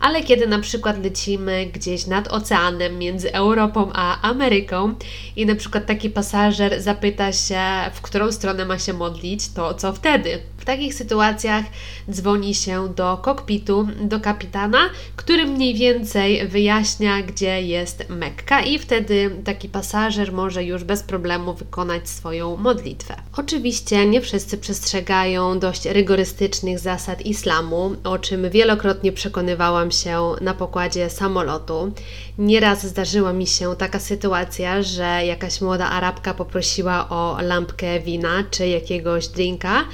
ale 0.00 0.22
kiedy 0.22 0.46
na 0.46 0.58
przykład 0.58 1.04
lecimy 1.04 1.66
gdzieś 1.66 2.06
nad 2.06 2.28
oceanem 2.28 2.98
między 2.98 3.32
Europą 3.32 3.90
a 3.92 4.20
Ameryką 4.20 4.94
i 5.36 5.46
na 5.46 5.54
przykład 5.54 5.86
taki 5.86 6.10
pasażer 6.10 6.82
zapyta 6.82 7.32
się, 7.32 7.60
w 7.92 8.00
którą 8.00 8.32
stronę 8.32 8.64
ma 8.64 8.78
się 8.78 8.92
modlić, 8.92 9.48
to 9.48 9.74
co 9.74 9.92
wtedy? 9.92 10.38
W 10.60 10.64
takich 10.64 10.94
sytuacjach 10.94 11.64
dzwoni 12.10 12.54
się 12.54 12.88
do 12.94 13.16
kokpitu, 13.16 13.88
do 14.00 14.20
kapitana, 14.20 14.78
który 15.16 15.46
mniej 15.46 15.74
więcej 15.74 16.48
wyjaśnia, 16.48 17.22
gdzie 17.22 17.62
jest 17.62 18.04
Mekka, 18.08 18.60
i 18.60 18.78
wtedy 18.78 19.30
taki 19.44 19.68
pasażer 19.68 20.32
może 20.32 20.64
już 20.64 20.84
bez 20.84 21.02
problemu 21.02 21.54
wykonać 21.54 22.08
swoją 22.08 22.56
modlitwę. 22.56 23.14
Oczywiście 23.36 24.06
nie 24.06 24.20
wszyscy 24.20 24.58
przestrzegają 24.58 25.58
dość 25.58 25.86
rygorystycznych 25.86 26.78
zasad 26.78 27.26
islamu, 27.26 27.96
o 28.04 28.18
czym 28.18 28.50
wielokrotnie 28.50 29.12
przekonywałam 29.12 29.90
się 29.90 30.32
na 30.40 30.54
pokładzie 30.54 31.10
samolotu. 31.10 31.92
Nieraz 32.38 32.86
zdarzyła 32.86 33.32
mi 33.32 33.46
się 33.46 33.76
taka 33.76 33.98
sytuacja, 33.98 34.82
że 34.82 35.26
jakaś 35.26 35.60
młoda 35.60 35.90
Arabka 35.90 36.34
poprosiła 36.34 37.08
o 37.08 37.38
lampkę 37.42 38.00
wina 38.00 38.44
czy 38.50 38.66
jakiegoś 38.66 39.28
drinka, 39.28 39.84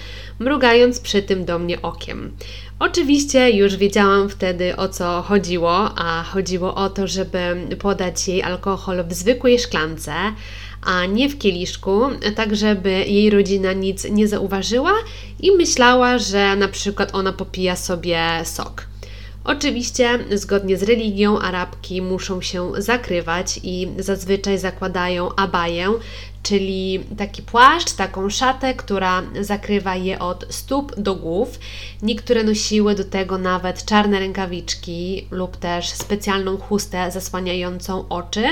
mrugając 0.57 1.01
przy 1.01 1.23
tym 1.23 1.45
do 1.45 1.59
mnie 1.59 1.83
okiem. 1.83 2.37
Oczywiście 2.79 3.51
już 3.51 3.77
wiedziałam 3.77 4.29
wtedy 4.29 4.77
o 4.77 4.89
co 4.89 5.23
chodziło, 5.23 5.91
a 5.97 6.23
chodziło 6.23 6.75
o 6.75 6.91
to, 6.91 7.07
żeby 7.07 7.39
podać 7.79 8.29
jej 8.29 8.43
alkohol 8.43 9.05
w 9.05 9.13
zwykłej 9.13 9.59
szklance, 9.59 10.13
a 10.83 11.07
nie 11.07 11.29
w 11.29 11.39
kieliszku, 11.39 12.01
tak 12.37 12.57
żeby 12.57 12.91
jej 12.91 13.31
rodzina 13.31 13.73
nic 13.73 14.05
nie 14.11 14.29
zauważyła 14.29 14.93
i 15.41 15.53
myślała, 15.53 16.19
że 16.19 16.57
na 16.57 16.69
przykład 16.69 17.15
ona 17.15 17.33
popija 17.33 17.77
sobie 17.77 18.21
sok. 18.45 18.87
Oczywiście, 19.45 20.19
zgodnie 20.31 20.77
z 20.77 20.83
religią, 20.83 21.39
Arabki 21.39 22.03
muszą 22.03 22.43
się 22.43 22.73
zakrywać 22.79 23.61
i 23.63 23.89
zazwyczaj 23.99 24.59
zakładają 24.59 25.35
abaję, 25.35 25.93
czyli 26.47 27.00
taki 27.17 27.43
płaszcz, 27.43 27.93
taką 27.93 28.31
szatę, 28.31 28.75
która 28.75 29.23
zakrywa 29.41 29.97
je 29.97 30.19
od 30.19 30.47
stóp 30.50 31.00
do 31.00 31.15
głów. 31.15 31.59
Niektóre 32.03 32.45
nosiły 32.45 32.95
do 32.95 33.05
tego 33.05 33.38
nawet 33.38 33.85
czarne 33.85 34.19
rękawiczki 34.19 35.26
lub 35.31 35.57
też 35.57 35.91
specjalną 35.91 36.57
chustę 36.57 37.11
zasłaniającą 37.11 38.09
oczy, 38.09 38.45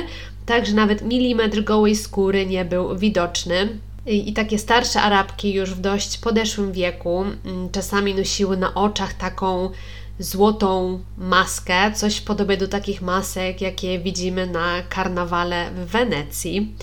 tak 0.47 0.67
że 0.67 0.73
nawet 0.73 1.03
milimetr 1.03 1.65
gołej 1.65 1.97
skóry 1.97 2.47
nie 2.47 2.65
był 2.65 2.99
widoczny. 2.99 3.79
I 4.07 4.33
takie 4.33 4.59
starsze 4.59 5.03
Arabki 5.03 5.55
już 5.55 5.71
w 5.71 5.81
dość 5.81 6.19
podeszłym 6.19 6.73
wieku 6.73 7.25
mm, 7.45 7.71
czasami 7.71 8.15
nosiły 8.15 8.57
na 8.57 8.75
oczach 8.75 9.15
taką 9.15 9.71
złotą 10.19 11.01
maskę, 11.19 11.93
coś 11.93 12.21
podobne 12.21 12.57
do 12.57 12.69
takich 12.69 13.03
masek, 13.03 13.61
jakie 13.61 13.99
widzimy 13.99 14.47
na 14.47 14.83
karnawale 14.89 15.71
w 15.71 15.87
Wenecji. 15.87 16.75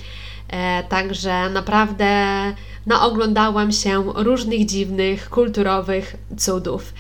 E, 0.52 0.84
także 0.84 1.50
naprawdę 1.50 2.16
naoglądałam 2.86 3.72
się 3.72 4.04
różnych 4.16 4.66
dziwnych, 4.66 5.30
kulturowych 5.30 6.16
cudów. 6.38 6.94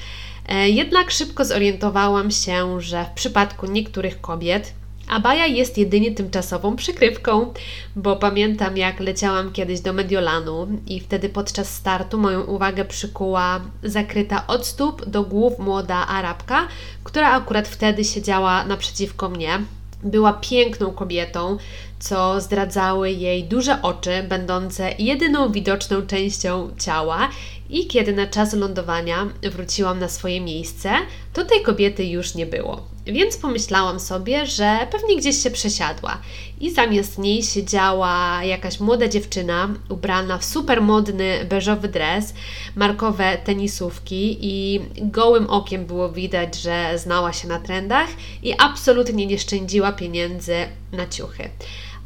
E, 0.49 0.69
jednak 0.69 1.11
szybko 1.11 1.45
zorientowałam 1.45 2.31
się, 2.31 2.81
że 2.81 3.05
w 3.05 3.09
przypadku 3.09 3.65
niektórych 3.65 4.21
kobiet 4.21 4.73
Abaja 5.11 5.45
jest 5.45 5.77
jedynie 5.77 6.11
tymczasową 6.11 6.75
przykrywką, 6.75 7.53
bo 7.95 8.15
pamiętam 8.15 8.77
jak 8.77 8.99
leciałam 8.99 9.51
kiedyś 9.51 9.79
do 9.79 9.93
Mediolanu 9.93 10.67
i 10.87 10.99
wtedy 10.99 11.29
podczas 11.29 11.75
startu 11.75 12.17
moją 12.17 12.41
uwagę 12.41 12.85
przykuła 12.85 13.61
zakryta 13.83 14.47
od 14.47 14.65
stóp 14.65 15.05
do 15.05 15.23
głów 15.23 15.59
młoda 15.59 16.07
Arabka, 16.07 16.67
która 17.03 17.31
akurat 17.31 17.67
wtedy 17.67 18.03
siedziała 18.03 18.65
naprzeciwko 18.65 19.29
mnie. 19.29 19.59
Była 20.03 20.33
piękną 20.33 20.91
kobietą, 20.91 21.57
co 21.99 22.41
zdradzały 22.41 23.11
jej 23.11 23.43
duże 23.43 23.81
oczy, 23.81 24.23
będące 24.29 24.89
jedyną 24.99 25.51
widoczną 25.51 26.01
częścią 26.01 26.69
ciała. 26.79 27.29
I 27.69 27.87
kiedy 27.87 28.13
na 28.13 28.27
czas 28.27 28.53
lądowania 28.53 29.27
wróciłam 29.51 29.99
na 29.99 30.09
swoje 30.09 30.41
miejsce, 30.41 30.91
to 31.33 31.45
tej 31.45 31.61
kobiety 31.61 32.05
już 32.05 32.35
nie 32.35 32.45
było. 32.45 32.81
Więc 33.11 33.37
pomyślałam 33.37 33.99
sobie, 33.99 34.45
że 34.45 34.87
pewnie 34.91 35.17
gdzieś 35.17 35.43
się 35.43 35.51
przesiadła. 35.51 36.17
I 36.59 36.71
zamiast 36.71 37.17
niej 37.17 37.43
siedziała 37.43 38.43
jakaś 38.43 38.79
młoda 38.79 39.07
dziewczyna 39.07 39.69
ubrana 39.89 40.37
w 40.37 40.45
super 40.45 40.81
modny 40.81 41.45
beżowy 41.45 41.87
dres, 41.87 42.33
markowe 42.75 43.37
tenisówki 43.37 44.37
i 44.41 44.81
gołym 45.01 45.49
okiem 45.49 45.85
było 45.85 46.09
widać, 46.09 46.55
że 46.55 46.99
znała 46.99 47.33
się 47.33 47.47
na 47.47 47.59
trendach 47.59 48.09
i 48.43 48.53
absolutnie 48.57 49.25
nie 49.25 49.39
szczędziła 49.39 49.91
pieniędzy 49.91 50.55
na 50.91 51.07
ciuchy. 51.07 51.49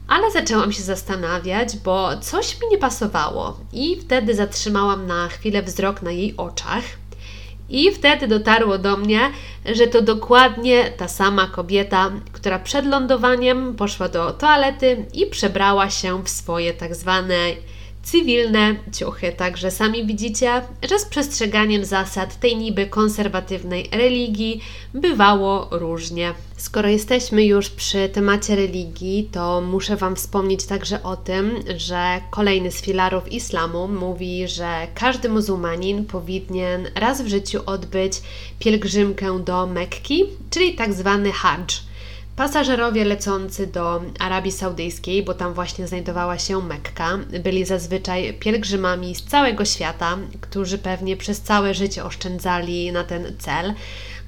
Ale 0.07 0.31
zaczęłam 0.31 0.71
się 0.71 0.83
zastanawiać, 0.83 1.77
bo 1.77 2.17
coś 2.17 2.62
mi 2.62 2.67
nie 2.71 2.77
pasowało, 2.77 3.59
i 3.74 4.01
wtedy 4.01 4.35
zatrzymałam 4.35 5.07
na 5.07 5.27
chwilę 5.27 5.63
wzrok 5.63 6.01
na 6.01 6.12
jej 6.12 6.38
oczach 6.38 6.83
I 7.69 7.91
wtedy 7.91 8.27
dotarło 8.27 8.77
do 8.77 8.98
mnie, 8.98 9.19
że 9.65 9.88
to 9.88 10.01
dokładnie 10.01 10.91
ta 10.98 11.07
sama 11.07 11.48
kobieta, 11.48 12.12
która 12.31 12.60
przed 12.60 12.86
lądowaniem 12.86 13.75
poszła 13.75 14.10
do 14.10 14.31
toalety 14.31 15.05
i 15.13 15.25
przebrała 15.25 15.89
się 15.89 16.24
w 16.24 16.29
swoje 16.29 16.74
tak 16.74 16.95
zwane 16.95 17.36
cywilne 18.05 18.75
ciuchy. 18.91 19.31
Także 19.31 19.71
sami 19.71 20.05
widzicie, 20.05 20.62
że 20.89 21.00
z 21.00 21.05
przestrzeganiem 21.05 21.85
zasad 21.85 22.39
tej 22.39 22.57
niby 22.57 22.85
konserwatywnej 22.85 23.89
religii 23.91 24.62
bywało 24.93 25.67
różnie. 25.71 26.33
Skoro 26.57 26.89
jesteśmy 26.89 27.45
już 27.45 27.69
przy 27.69 28.09
temacie 28.09 28.55
religii, 28.55 29.29
to 29.31 29.62
muszę 29.62 29.95
Wam 29.95 30.15
wspomnieć 30.15 30.65
także 30.65 31.03
o 31.03 31.15
tym, 31.15 31.59
że 31.77 32.21
kolejny 32.31 32.71
z 32.71 32.81
filarów 32.81 33.31
islamu 33.31 33.88
mówi, 33.88 34.47
że 34.47 34.88
każdy 34.95 35.29
muzułmanin 35.29 36.05
powinien 36.05 36.88
raz 36.95 37.21
w 37.21 37.27
życiu 37.27 37.62
odbyć 37.65 38.13
pielgrzymkę 38.59 39.39
do 39.39 39.67
Mekki, 39.67 40.25
czyli 40.50 40.75
tak 40.75 40.93
zwany 40.93 41.31
hajj. 41.31 41.94
Pasażerowie 42.35 43.05
lecący 43.05 43.67
do 43.67 44.01
Arabii 44.19 44.51
Saudyjskiej, 44.51 45.23
bo 45.23 45.33
tam 45.33 45.53
właśnie 45.53 45.87
znajdowała 45.87 46.39
się 46.39 46.61
Mekka, 46.61 47.17
byli 47.43 47.65
zazwyczaj 47.65 48.33
pielgrzymami 48.39 49.15
z 49.15 49.23
całego 49.23 49.65
świata, 49.65 50.17
którzy 50.41 50.77
pewnie 50.77 51.17
przez 51.17 51.41
całe 51.41 51.73
życie 51.73 52.03
oszczędzali 52.05 52.91
na 52.91 53.03
ten 53.03 53.35
cel. 53.39 53.73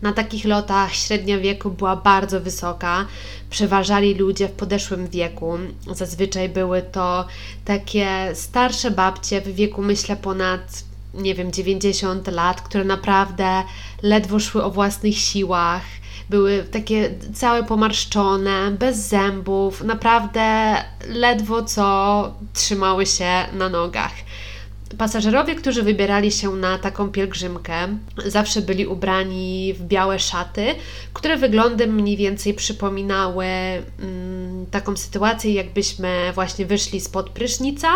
Na 0.02 0.14
takich 0.14 0.46
lotach 0.46 0.94
średnia 0.96 1.38
wieku 1.38 1.70
była 1.70 1.96
bardzo 1.96 2.42
wysoka, 2.42 3.06
przeważali 3.50 4.14
ludzie 4.14 4.48
w 4.48 4.52
podeszłym 4.52 5.08
wieku. 5.08 5.58
Zazwyczaj 5.92 6.50
były 6.50 6.82
to 6.82 7.26
takie 7.66 8.32
starsze 8.34 8.92
babcie 8.92 9.42
w 9.42 9.56
wieku, 9.56 9.82
myślę, 9.82 10.16
ponad 10.16 10.84
nie 11.14 11.36
wiem, 11.36 11.52
90 11.52 12.28
lat, 12.28 12.62
które 12.62 12.84
naprawdę 12.84 13.64
ledwo 14.02 14.40
szły 14.40 14.64
o 14.64 14.72
własnych 14.72 15.18
siłach 15.18 15.82
były 16.30 16.64
takie 16.72 17.10
całe 17.34 17.64
pomarszczone, 17.64 18.72
bez 18.72 18.98
zębów, 18.98 19.84
naprawdę 19.84 20.76
ledwo 21.10 21.64
co 21.64 22.34
trzymały 22.54 23.06
się 23.06 23.30
na 23.54 23.70
nogach. 23.70 24.12
Pasażerowie, 24.98 25.56
którzy 25.56 25.84
wybierali 25.84 26.32
się 26.32 26.52
na 26.52 26.78
taką 26.78 27.10
pielgrzymkę, 27.10 27.76
zawsze 28.26 28.62
byli 28.62 28.88
ubrani 28.88 29.74
w 29.74 29.82
białe 29.82 30.20
szaty, 30.20 30.66
które 31.14 31.38
wyglądem 31.38 31.96
mniej 31.96 32.18
więcej 32.18 32.54
przypominały 32.54 33.46
mm, 33.46 34.66
taką 34.72 34.98
sytuację, 34.98 35.54
jakbyśmy 35.54 36.32
właśnie 36.34 36.66
wyszli 36.66 37.00
spod 37.02 37.30
prysznica 37.30 37.90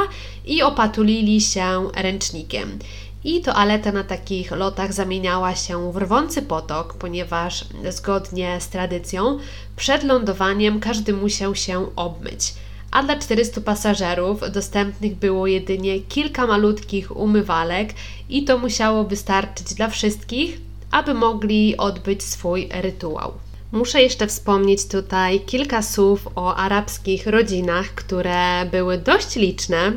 i 0.45 0.61
opatulili 0.61 1.41
się 1.41 1.89
ręcznikiem 1.95 2.79
i 3.23 3.41
toaleta 3.41 3.91
na 3.91 4.03
takich 4.03 4.51
lotach 4.51 4.93
zamieniała 4.93 5.55
się 5.55 5.91
w 5.91 5.97
rwący 5.97 6.41
potok, 6.41 6.93
ponieważ 6.93 7.65
zgodnie 7.89 8.61
z 8.61 8.67
tradycją 8.69 9.39
przed 9.75 10.03
lądowaniem 10.03 10.79
każdy 10.79 11.13
musiał 11.13 11.55
się 11.55 11.95
obmyć. 11.95 12.53
A 12.91 13.03
dla 13.03 13.19
400 13.19 13.61
pasażerów 13.61 14.51
dostępnych 14.51 15.15
było 15.15 15.47
jedynie 15.47 15.99
kilka 15.99 16.47
malutkich 16.47 17.17
umywalek 17.17 17.93
i 18.29 18.43
to 18.43 18.57
musiało 18.57 19.03
wystarczyć 19.03 19.73
dla 19.73 19.89
wszystkich, 19.89 20.57
aby 20.91 21.13
mogli 21.13 21.77
odbyć 21.77 22.23
swój 22.23 22.69
rytuał. 22.71 23.33
Muszę 23.71 24.01
jeszcze 24.01 24.27
wspomnieć 24.27 24.85
tutaj 24.85 25.39
kilka 25.39 25.81
słów 25.81 26.27
o 26.35 26.55
arabskich 26.55 27.27
rodzinach, 27.27 27.87
które 27.95 28.65
były 28.71 28.97
dość 28.97 29.35
liczne. 29.35 29.91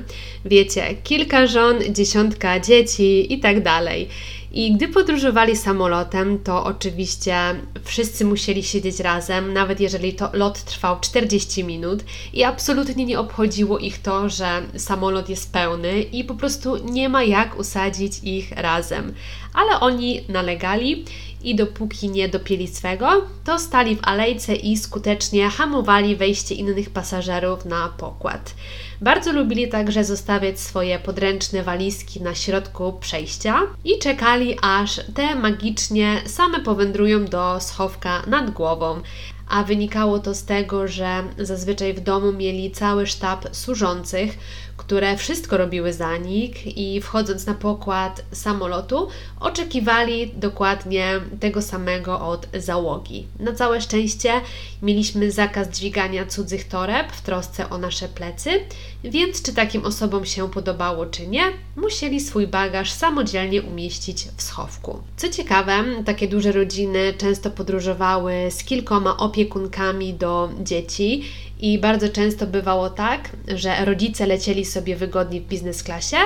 Wiecie, 0.45 0.95
kilka 1.05 1.47
żon, 1.47 1.77
dziesiątka 1.91 2.61
dzieci 2.61 3.33
i 3.33 3.41
tak 3.41 3.63
dalej. 3.63 4.09
I 4.53 4.73
gdy 4.73 4.89
podróżowali 4.89 5.57
samolotem, 5.57 6.39
to 6.39 6.65
oczywiście 6.65 7.37
wszyscy 7.85 8.25
musieli 8.25 8.63
siedzieć 8.63 9.01
razem, 9.01 9.53
nawet 9.53 9.81
jeżeli 9.81 10.15
to 10.15 10.31
lot 10.33 10.65
trwał 10.65 11.01
40 11.01 11.65
minut 11.65 12.05
i 12.33 12.45
absolutnie 12.45 13.05
nie 13.05 13.21
obchodziło 13.21 13.79
ich 13.79 14.03
to, 14.03 14.29
że 14.29 14.63
samolot 14.77 15.29
jest 15.29 15.53
pełny 15.53 16.03
i 16.03 16.25
po 16.25 16.35
prostu 16.35 16.77
nie 16.77 17.09
ma 17.09 17.23
jak 17.23 17.59
usadzić 17.59 18.13
ich 18.23 18.53
razem. 18.53 19.15
Ale 19.55 19.81
oni 19.81 20.21
nalegali 20.29 21.05
i 21.45 21.55
dopóki 21.55 22.11
nie 22.11 22.29
dopieli 22.29 22.69
swego, 22.69 23.27
to 23.45 23.59
stali 23.59 23.97
w 23.97 24.01
alejce 24.03 24.55
i 24.55 24.77
skutecznie 24.77 25.49
hamowali 25.49 26.17
wejście 26.17 26.55
innych 26.55 26.91
pasażerów 26.91 27.65
na 27.65 27.89
pokład. 27.89 28.55
Bardzo 29.05 29.33
lubili 29.33 29.69
także 29.69 30.05
zostawiać 30.05 30.61
swoje 30.61 30.99
podręczne 30.99 31.63
walizki 31.63 32.23
na 32.23 32.35
środku 32.35 32.93
przejścia 32.93 33.61
i 33.85 33.99
czekali, 33.99 34.57
aż 34.63 35.01
te 35.15 35.35
magicznie 35.35 36.23
same 36.27 36.61
powędrują 36.61 37.25
do 37.25 37.61
schowka 37.61 38.23
nad 38.27 38.51
głową 38.51 39.01
a 39.49 39.63
wynikało 39.65 40.19
to 40.19 40.35
z 40.35 40.45
tego, 40.45 40.89
że 40.89 41.25
zazwyczaj 41.39 41.95
w 41.95 42.01
domu 42.01 42.33
mieli 42.33 42.71
cały 42.71 43.07
sztab 43.07 43.49
służących, 43.53 44.39
które 44.77 45.17
wszystko 45.17 45.57
robiły 45.57 45.93
za 45.93 46.17
nich 46.17 46.79
i 46.79 47.01
wchodząc 47.01 47.47
na 47.47 47.55
pokład 47.55 48.25
samolotu 48.33 49.09
oczekiwali 49.41 50.33
dokładnie 50.37 51.21
tego 51.41 51.63
samego 51.63 52.21
od 52.21 52.47
załogi. 52.59 53.27
Na 53.39 53.53
całe 53.53 53.81
szczęście 53.81 54.33
mieliśmy 54.83 55.31
zakaz 55.31 55.69
dźwigania 55.69 56.27
cudzych 56.27 56.69
toreb 56.69 57.13
w 57.13 57.23
trosce 57.23 57.71
o 57.71 57.79
nasze 57.79 58.09
plecy, 58.09 58.51
więc 59.05 59.43
czy 59.43 59.53
takim 59.55 59.85
osobom 59.85 60.25
się 60.25 60.51
podobało 60.51 61.07
czy 61.07 61.27
nie, 61.27 61.43
musieli 61.77 62.21
swój 62.21 62.47
bagaż 62.47 62.91
samodzielnie 62.91 63.63
umieścić 63.63 64.29
w 64.37 64.43
schowku. 64.43 65.03
Co 65.17 65.29
ciekawe, 65.29 65.85
takie 66.05 66.29
duże 66.29 66.53
rodziny 66.53 67.15
często 67.19 67.51
podróżowały 67.51 68.35
z 68.51 68.65
kilkoma 68.65 69.17
opiekunkami 69.17 70.15
do 70.15 70.51
dzieci 70.63 71.25
i 71.61 71.79
bardzo 71.79 72.09
często 72.09 72.47
bywało 72.47 72.91
tak, 72.91 73.31
że 73.49 73.85
rodzice 73.85 74.27
lecieli 74.27 74.65
sobie 74.65 74.97
wygodnie 74.97 75.41
w 75.41 75.45
biznes 75.45 75.83
klasie, 75.83 76.17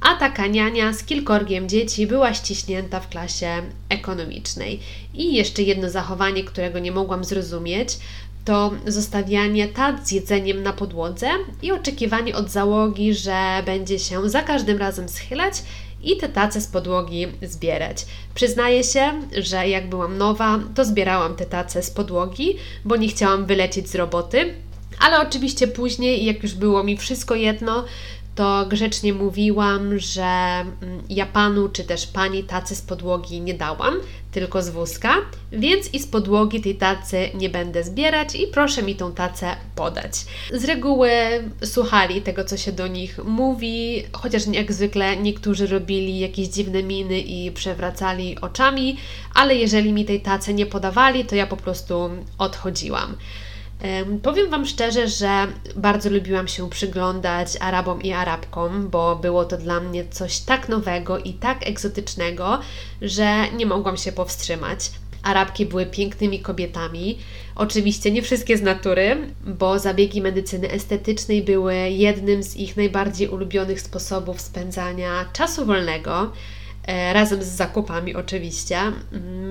a 0.00 0.14
taka 0.14 0.46
niania 0.46 0.92
z 0.92 1.04
kilkorgiem 1.04 1.68
dzieci 1.68 2.06
była 2.06 2.34
ściśnięta 2.34 3.00
w 3.00 3.08
klasie 3.08 3.62
ekonomicznej. 3.88 4.80
I 5.14 5.34
jeszcze 5.34 5.62
jedno 5.62 5.90
zachowanie, 5.90 6.44
którego 6.44 6.78
nie 6.78 6.92
mogłam 6.92 7.24
zrozumieć, 7.24 7.98
to 8.46 8.70
zostawianie 8.86 9.68
tat 9.68 10.08
z 10.08 10.12
jedzeniem 10.12 10.62
na 10.62 10.72
podłodze 10.72 11.28
i 11.62 11.72
oczekiwanie 11.72 12.36
od 12.36 12.50
załogi, 12.50 13.14
że 13.14 13.62
będzie 13.66 13.98
się 13.98 14.30
za 14.30 14.42
każdym 14.42 14.78
razem 14.78 15.08
schylać 15.08 15.52
i 16.02 16.16
te 16.16 16.28
tace 16.28 16.60
z 16.60 16.66
podłogi 16.66 17.26
zbierać. 17.42 18.06
Przyznaję 18.34 18.84
się, 18.84 19.12
że 19.38 19.68
jak 19.68 19.88
byłam 19.88 20.18
nowa, 20.18 20.60
to 20.74 20.84
zbierałam 20.84 21.36
te 21.36 21.46
tace 21.46 21.82
z 21.82 21.90
podłogi, 21.90 22.56
bo 22.84 22.96
nie 22.96 23.08
chciałam 23.08 23.46
wylecieć 23.46 23.88
z 23.88 23.94
roboty, 23.94 24.54
ale 24.98 25.20
oczywiście 25.28 25.68
później, 25.68 26.24
jak 26.24 26.42
już 26.42 26.54
było 26.54 26.84
mi 26.84 26.96
wszystko 26.96 27.34
jedno, 27.34 27.84
to 28.36 28.66
grzecznie 28.68 29.12
mówiłam, 29.12 29.98
że 29.98 30.22
mm, 30.22 31.02
ja 31.08 31.26
panu 31.26 31.68
czy 31.68 31.84
też 31.84 32.06
pani 32.06 32.44
tacy 32.44 32.76
z 32.76 32.82
podłogi 32.82 33.40
nie 33.40 33.54
dałam, 33.54 33.94
tylko 34.32 34.62
z 34.62 34.68
wózka, 34.68 35.14
więc 35.52 35.94
i 35.94 35.98
z 35.98 36.06
podłogi 36.06 36.60
tej 36.60 36.74
tacy 36.74 37.30
nie 37.34 37.50
będę 37.50 37.84
zbierać 37.84 38.34
i 38.34 38.46
proszę 38.46 38.82
mi 38.82 38.96
tą 38.96 39.12
tacę 39.12 39.56
podać. 39.74 40.12
Z 40.52 40.64
reguły 40.64 41.10
słuchali 41.64 42.22
tego, 42.22 42.44
co 42.44 42.56
się 42.56 42.72
do 42.72 42.86
nich 42.86 43.24
mówi, 43.24 44.04
chociaż 44.12 44.46
jak 44.46 44.72
zwykle 44.72 45.16
niektórzy 45.16 45.66
robili 45.66 46.18
jakieś 46.18 46.48
dziwne 46.48 46.82
miny 46.82 47.20
i 47.20 47.52
przewracali 47.52 48.40
oczami, 48.40 48.96
ale 49.34 49.54
jeżeli 49.54 49.92
mi 49.92 50.04
tej 50.04 50.20
tacy 50.20 50.54
nie 50.54 50.66
podawali, 50.66 51.24
to 51.24 51.34
ja 51.34 51.46
po 51.46 51.56
prostu 51.56 52.10
odchodziłam. 52.38 53.16
Powiem 54.22 54.50
Wam 54.50 54.66
szczerze, 54.66 55.08
że 55.08 55.46
bardzo 55.76 56.10
lubiłam 56.10 56.48
się 56.48 56.70
przyglądać 56.70 57.48
Arabom 57.60 58.02
i 58.02 58.12
Arabkom, 58.12 58.88
bo 58.88 59.16
było 59.16 59.44
to 59.44 59.56
dla 59.56 59.80
mnie 59.80 60.04
coś 60.10 60.38
tak 60.38 60.68
nowego 60.68 61.18
i 61.18 61.32
tak 61.32 61.68
egzotycznego, 61.68 62.60
że 63.02 63.50
nie 63.50 63.66
mogłam 63.66 63.96
się 63.96 64.12
powstrzymać. 64.12 64.90
Arabki 65.22 65.66
były 65.66 65.86
pięknymi 65.86 66.40
kobietami, 66.40 67.18
oczywiście 67.56 68.10
nie 68.10 68.22
wszystkie 68.22 68.58
z 68.58 68.62
natury, 68.62 69.16
bo 69.46 69.78
zabiegi 69.78 70.22
medycyny 70.22 70.70
estetycznej 70.70 71.42
były 71.42 71.74
jednym 71.74 72.42
z 72.42 72.56
ich 72.56 72.76
najbardziej 72.76 73.28
ulubionych 73.28 73.80
sposobów 73.80 74.40
spędzania 74.40 75.24
czasu 75.32 75.66
wolnego. 75.66 76.32
E, 76.86 77.12
razem 77.12 77.42
z 77.42 77.46
zakupami 77.46 78.14
oczywiście. 78.14 78.78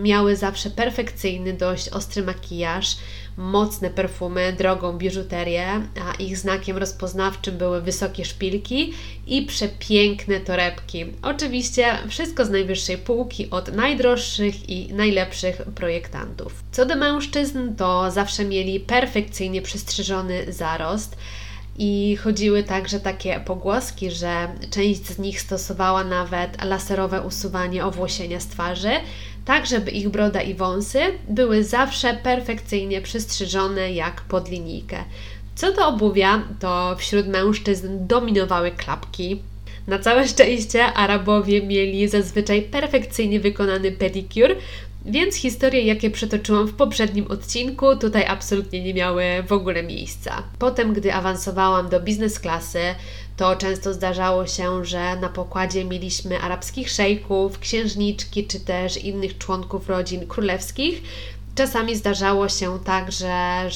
Miały 0.02 0.36
zawsze 0.36 0.70
perfekcyjny, 0.70 1.54
dość 1.54 1.90
ostry 1.90 2.24
makijaż, 2.24 2.98
mocne 3.38 3.90
perfumy, 3.90 4.54
drogą 4.54 4.98
biżuterię, 4.98 5.68
a 6.06 6.14
ich 6.20 6.38
znakiem 6.38 6.78
rozpoznawczym 6.78 7.58
były 7.58 7.82
wysokie 7.82 8.26
szpilki 8.26 8.94
i 9.28 9.42
przepiękne 9.42 10.40
torebki. 10.40 11.06
Oczywiście 11.22 11.86
wszystko 12.10 12.46
z 12.46 12.50
najwyższej 12.50 12.98
półki 12.98 13.50
od 13.50 13.76
najdroższych 13.76 14.70
i 14.70 14.94
najlepszych 14.94 15.62
projektantów. 15.62 16.64
Co 16.72 16.86
do 16.86 16.96
mężczyzn, 16.96 17.76
to 17.76 18.12
zawsze 18.12 18.46
mieli 18.46 18.80
perfekcyjnie 18.80 19.62
przystrzyżony 19.62 20.54
zarost 20.54 21.18
i 21.78 22.16
chodziły 22.16 22.64
także 22.64 23.00
takie 23.00 23.40
pogłoski, 23.40 24.12
że 24.12 24.48
część 24.70 25.06
z 25.06 25.20
nich 25.20 25.42
stosowała 25.42 26.04
nawet 26.04 26.64
laserowe 26.64 27.22
usuwanie 27.22 27.86
owłosienia 27.86 28.40
z 28.40 28.48
twarzy, 28.48 28.92
tak 29.46 29.66
żeby 29.66 29.92
ich 29.92 30.10
broda 30.10 30.42
i 30.42 30.54
wąsy 30.54 31.00
były 31.30 31.64
zawsze 31.64 32.14
perfekcyjnie 32.14 33.02
przystrzyżone 33.02 33.92
jak 33.92 34.22
pod 34.22 34.50
linijkę. 34.50 35.04
Co 35.56 35.74
do 35.74 35.88
obuwia, 35.88 36.42
to 36.60 36.96
wśród 36.98 37.28
mężczyzn 37.28 37.88
dominowały 38.08 38.72
klapki. 38.72 39.42
Na 39.88 40.00
całe 40.00 40.28
szczęście 40.28 40.86
Arabowie 40.86 41.62
mieli 41.62 42.08
zazwyczaj 42.08 42.62
perfekcyjnie 42.62 43.40
wykonany 43.40 43.92
pedicure, 43.92 44.56
więc 45.06 45.36
historie, 45.36 45.82
jakie 45.82 46.10
przetoczyłam 46.10 46.68
w 46.68 46.74
poprzednim 46.74 47.28
odcinku, 47.28 47.96
tutaj 47.96 48.26
absolutnie 48.26 48.84
nie 48.84 48.94
miały 48.94 49.24
w 49.48 49.52
ogóle 49.52 49.84
miejsca. 49.84 50.44
Potem, 50.60 50.94
gdy 50.94 51.14
awansowałam 51.14 51.90
do 51.90 52.00
biznes 52.00 52.40
klasy, 52.40 52.80
to 53.38 53.56
często 53.56 53.94
zdarzało 53.94 54.48
się, 54.48 54.86
że 54.86 55.16
na 55.16 55.30
pokładzie 55.30 55.86
mieliśmy 55.86 56.40
arabskich 56.40 56.90
szejków, 56.90 57.60
księżniczki 57.60 58.48
czy 58.48 58.60
też 58.60 58.98
innych 58.98 59.38
członków 59.38 59.90
rodzin 59.90 60.28
królewskich. 60.28 61.02
Czasami 61.56 61.96
zdarzało 61.96 62.50
się 62.50 62.80
tak, 62.80 63.12
że, 63.12 63.68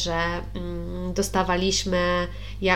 mm, 0.56 1.14
dostawaliśmy 1.14 2.28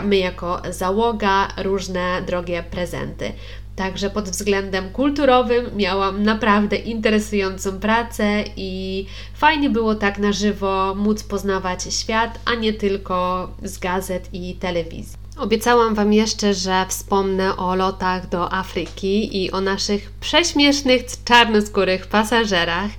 my 0.04 0.18
jako 0.18 0.62
załoga 0.70 1.48
różne 1.58 2.22
drogie 2.28 2.63
prezenty. 2.72 3.32
Także 3.75 4.09
pod 4.09 4.29
względem 4.29 4.89
kulturowym 4.89 5.65
miałam 5.75 6.23
naprawdę 6.23 6.75
interesującą 6.75 7.79
pracę 7.79 8.43
i 8.57 9.05
fajnie 9.33 9.69
było 9.69 9.95
tak 9.95 10.17
na 10.19 10.33
żywo 10.33 10.95
móc 10.95 11.23
poznawać 11.23 11.83
świat, 11.93 12.39
a 12.45 12.55
nie 12.55 12.73
tylko 12.73 13.49
z 13.63 13.77
gazet 13.77 14.29
i 14.33 14.55
telewizji. 14.55 15.22
Obiecałam 15.38 15.96
Wam 15.96 16.13
jeszcze, 16.13 16.54
że 16.54 16.86
wspomnę 16.89 17.58
o 17.58 17.76
lotach 17.76 18.30
do 18.30 18.54
Afryki 18.54 19.43
i 19.43 19.52
o 19.52 19.62
naszych 19.62 20.12
prześmiesznych 20.12 21.04
czarnoskórych 21.26 22.08
pasażerach, 22.08 22.91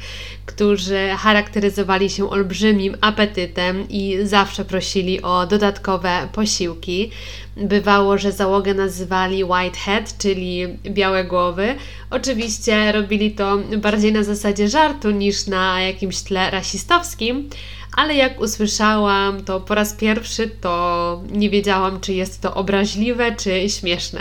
którzy 0.47 1.09
charakteryzowali 1.19 2.11
się 2.11 2.31
olbrzymim 2.31 2.97
apetytem 3.01 3.89
i 3.89 4.19
zawsze 4.23 4.65
prosili 4.65 5.23
o 5.23 5.47
dodatkowe 5.47 6.29
posiłki. 6.33 7.11
Bywało, 7.57 8.19
że 8.19 8.33
załogę 8.33 8.75
nazywali 8.75 9.45
Whitehead, 9.45 10.19
czyli 10.19 10.79
białe 10.85 11.25
głowy. 11.25 11.75
Oczywiście 12.11 12.93
robili 12.93 13.31
to 13.31 13.59
bardziej 13.79 14.13
na 14.13 14.23
zasadzie 14.23 14.69
żartu 14.69 15.11
niż 15.11 15.47
na 15.47 15.81
jakimś 15.81 16.23
tle 16.23 16.51
rasistowskim, 16.51 17.51
ale 17.97 18.15
jak 18.15 18.41
usłyszałam 18.41 19.45
to 19.45 19.61
po 19.61 19.75
raz 19.75 19.93
pierwszy, 19.93 20.51
to 20.61 21.23
nie 21.31 21.51
wiedziałam, 21.51 22.01
czy 22.01 22.13
jest 22.13 22.41
to 22.41 22.55
obraźliwe, 22.55 23.37
czy 23.37 23.69
śmieszne. 23.69 24.21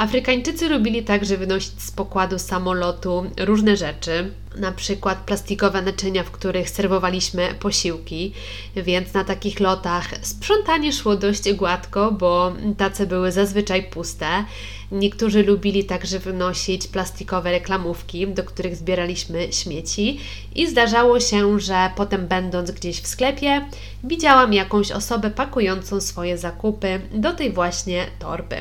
Afrykańczycy 0.00 0.68
lubili 0.68 1.02
także 1.02 1.36
wynosić 1.36 1.82
z 1.82 1.90
pokładu 1.90 2.38
samolotu 2.38 3.30
różne 3.38 3.76
rzeczy, 3.76 4.32
na 4.56 4.72
przykład 4.72 5.18
plastikowe 5.18 5.82
naczynia, 5.82 6.24
w 6.24 6.30
których 6.30 6.70
serwowaliśmy 6.70 7.54
posiłki, 7.54 8.32
więc 8.76 9.14
na 9.14 9.24
takich 9.24 9.60
lotach 9.60 10.08
sprzątanie 10.22 10.92
szło 10.92 11.16
dość 11.16 11.52
gładko, 11.52 12.12
bo 12.12 12.52
tace 12.76 13.06
były 13.06 13.32
zazwyczaj 13.32 13.82
puste. 13.82 14.44
Niektórzy 14.92 15.42
lubili 15.42 15.84
także 15.84 16.18
wynosić 16.18 16.86
plastikowe 16.86 17.50
reklamówki, 17.50 18.28
do 18.28 18.44
których 18.44 18.76
zbieraliśmy 18.76 19.52
śmieci 19.52 20.20
i 20.54 20.66
zdarzało 20.66 21.20
się, 21.20 21.60
że 21.60 21.90
potem 21.96 22.26
będąc 22.26 22.70
gdzieś 22.70 23.00
w 23.00 23.06
sklepie, 23.06 23.66
widziałam 24.04 24.52
jakąś 24.52 24.92
osobę 24.92 25.30
pakującą 25.30 26.00
swoje 26.00 26.38
zakupy 26.38 27.00
do 27.12 27.32
tej 27.32 27.52
właśnie 27.52 28.06
torby. 28.18 28.56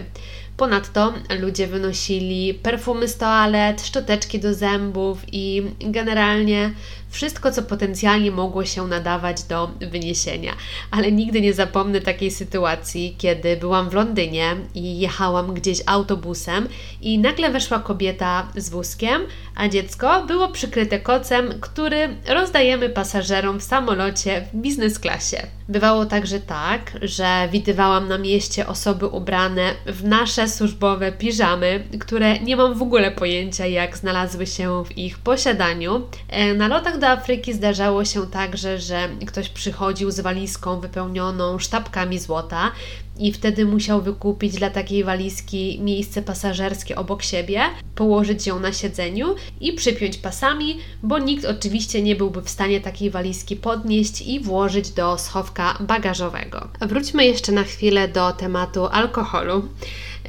Ponadto 0.59 1.13
ludzie 1.39 1.67
wynosili 1.67 2.53
perfumy 2.53 3.07
z 3.07 3.17
toalet, 3.17 3.81
szczoteczki 3.81 4.39
do 4.39 4.53
zębów 4.53 5.21
i 5.31 5.63
generalnie 5.79 6.73
wszystko, 7.09 7.51
co 7.51 7.63
potencjalnie 7.63 8.31
mogło 8.31 8.65
się 8.65 8.87
nadawać 8.87 9.43
do 9.43 9.71
wyniesienia. 9.91 10.53
Ale 10.91 11.11
nigdy 11.11 11.41
nie 11.41 11.53
zapomnę 11.53 12.01
takiej 12.01 12.31
sytuacji, 12.31 13.15
kiedy 13.17 13.57
byłam 13.57 13.89
w 13.89 13.93
Londynie 13.93 14.55
i 14.75 14.99
jechałam 14.99 15.53
gdzieś 15.53 15.81
autobusem 15.85 16.67
i 17.01 17.19
nagle 17.19 17.51
weszła 17.51 17.79
kobieta 17.79 18.47
z 18.55 18.69
wózkiem, 18.69 19.21
a 19.55 19.67
dziecko 19.67 20.23
było 20.25 20.47
przykryte 20.47 20.99
kocem, 20.99 21.53
który 21.61 22.15
rozdajemy 22.27 22.89
pasażerom 22.89 23.59
w 23.59 23.63
samolocie 23.63 24.45
w 24.53 24.57
biznes 24.57 24.99
klasie. 24.99 25.47
Bywało 25.69 26.05
także 26.05 26.39
tak, 26.39 26.91
że 27.01 27.47
widywałam 27.51 28.07
na 28.07 28.17
mieście 28.17 28.67
osoby 28.67 29.07
ubrane 29.07 29.75
w 29.85 30.03
nasze 30.03 30.49
służbowe 30.49 31.11
piżamy, 31.11 31.83
które 31.99 32.39
nie 32.39 32.55
mam 32.55 32.73
w 32.73 32.81
ogóle 32.81 33.11
pojęcia, 33.11 33.65
jak 33.65 33.97
znalazły 33.97 34.47
się 34.47 34.83
w 34.85 34.97
ich 34.97 35.19
posiadaniu. 35.19 36.07
E, 36.29 36.53
na 36.53 36.67
lotach 36.67 36.98
do 36.99 37.07
Afryki 37.07 37.53
zdarzało 37.53 38.05
się 38.05 38.27
także, 38.27 38.79
że 38.79 39.09
ktoś 39.25 39.49
przychodził 39.49 40.11
z 40.11 40.19
walizką 40.19 40.79
wypełnioną 40.79 41.59
sztabkami 41.59 42.19
złota 42.19 42.71
i 43.19 43.33
wtedy 43.33 43.65
musiał 43.65 44.01
wykupić 44.01 44.53
dla 44.53 44.69
takiej 44.69 45.03
walizki 45.03 45.79
miejsce 45.81 46.21
pasażerskie 46.21 46.95
obok 46.95 47.23
siebie, 47.23 47.61
położyć 47.95 48.47
ją 48.47 48.59
na 48.59 48.73
siedzeniu 48.73 49.35
i 49.61 49.73
przypiąć 49.73 50.17
pasami, 50.17 50.77
bo 51.03 51.19
nikt 51.19 51.45
oczywiście 51.45 52.01
nie 52.01 52.15
byłby 52.15 52.41
w 52.41 52.49
stanie 52.49 52.81
takiej 52.81 53.09
walizki 53.09 53.55
podnieść 53.55 54.21
i 54.21 54.39
włożyć 54.39 54.89
do 54.89 55.17
schowka 55.17 55.77
bagażowego. 55.79 56.67
Wróćmy 56.81 57.25
jeszcze 57.25 57.51
na 57.51 57.63
chwilę 57.63 58.07
do 58.07 58.31
tematu 58.31 58.85
alkoholu. 58.85 59.63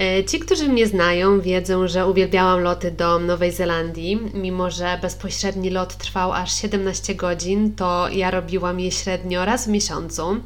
E, 0.00 0.24
ci, 0.24 0.38
którzy 0.40 0.68
mnie 0.68 0.86
znają, 0.86 1.40
wiedzą, 1.40 1.88
że 1.88 2.06
uwielbiałam 2.06 2.60
loty 2.60 2.90
do 2.90 3.18
Nowej 3.18 3.52
Zelandii. 3.52 4.20
Mimo, 4.34 4.70
że 4.70 4.98
bezpośredni 5.02 5.70
lot 5.70 5.96
trwał 5.96 6.32
aż 6.32 6.52
17 6.54 7.14
godzin, 7.14 7.74
to 7.74 8.08
ja 8.08 8.30
robiłam 8.30 8.80
je 8.80 8.90
średnio 8.90 9.44
raz 9.44 9.66
w 9.66 9.70
miesiącu. 9.70 10.36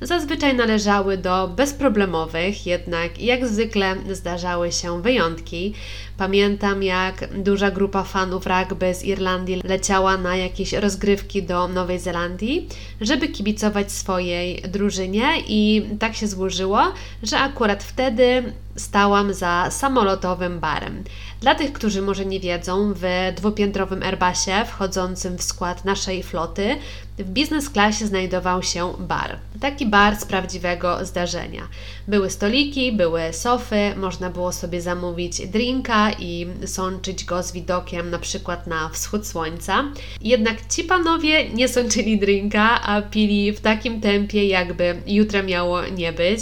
Zazwyczaj 0.00 0.54
należały 0.54 1.18
do 1.18 1.48
bezproblemowych, 1.48 2.66
jednak 2.66 3.20
jak 3.20 3.46
zwykle 3.46 3.96
zdarzały 4.12 4.72
się 4.72 5.02
wyjątki. 5.02 5.74
Pamiętam, 6.18 6.82
jak 6.82 7.42
duża 7.42 7.70
grupa 7.70 8.02
fanów 8.02 8.46
rugby 8.46 8.94
z 8.94 9.04
Irlandii 9.04 9.60
leciała 9.64 10.16
na 10.16 10.36
jakieś 10.36 10.72
rozgrywki 10.72 11.42
do 11.42 11.68
Nowej 11.68 11.98
Zelandii, 11.98 12.68
żeby 13.00 13.28
kibicować 13.28 13.92
swojej 13.92 14.62
drużynie, 14.62 15.26
i 15.48 15.86
tak 15.98 16.16
się 16.16 16.26
złożyło, 16.26 16.82
że 17.22 17.38
akurat 17.38 17.82
wtedy 17.84 18.52
stałam 18.76 19.34
za 19.34 19.70
samolotowym 19.70 20.60
barem. 20.60 21.04
Dla 21.40 21.54
tych, 21.54 21.72
którzy 21.72 22.02
może 22.02 22.26
nie 22.26 22.40
wiedzą, 22.40 22.92
w 22.96 23.32
dwupiętrowym 23.36 24.02
Airbusie 24.02 24.64
wchodzącym 24.66 25.38
w 25.38 25.42
skład 25.42 25.84
naszej 25.84 26.22
floty 26.22 26.76
w 27.18 27.30
biznes 27.30 27.70
klasie 27.70 28.06
znajdował 28.06 28.62
się 28.62 28.92
bar. 28.98 29.38
Taki 29.60 29.86
bar 29.86 30.16
z 30.16 30.24
prawdziwego 30.24 31.04
zdarzenia. 31.04 31.62
Były 32.08 32.30
stoliki, 32.30 32.92
były 32.92 33.20
sofy, 33.32 33.94
można 33.96 34.30
było 34.30 34.52
sobie 34.52 34.80
zamówić 34.80 35.46
drinka 35.46 36.05
i 36.10 36.46
sączyć 36.66 37.24
go 37.24 37.42
z 37.42 37.52
widokiem 37.52 38.10
na 38.10 38.18
przykład 38.18 38.66
na 38.66 38.88
wschód 38.88 39.26
słońca. 39.26 39.84
Jednak 40.20 40.56
ci 40.68 40.84
panowie 40.84 41.50
nie 41.50 41.68
sączyli 41.68 42.18
drinka, 42.18 42.82
a 42.82 43.02
pili 43.02 43.52
w 43.52 43.60
takim 43.60 44.00
tempie, 44.00 44.46
jakby 44.46 45.02
jutra 45.06 45.42
miało 45.42 45.86
nie 45.86 46.12
być. 46.12 46.40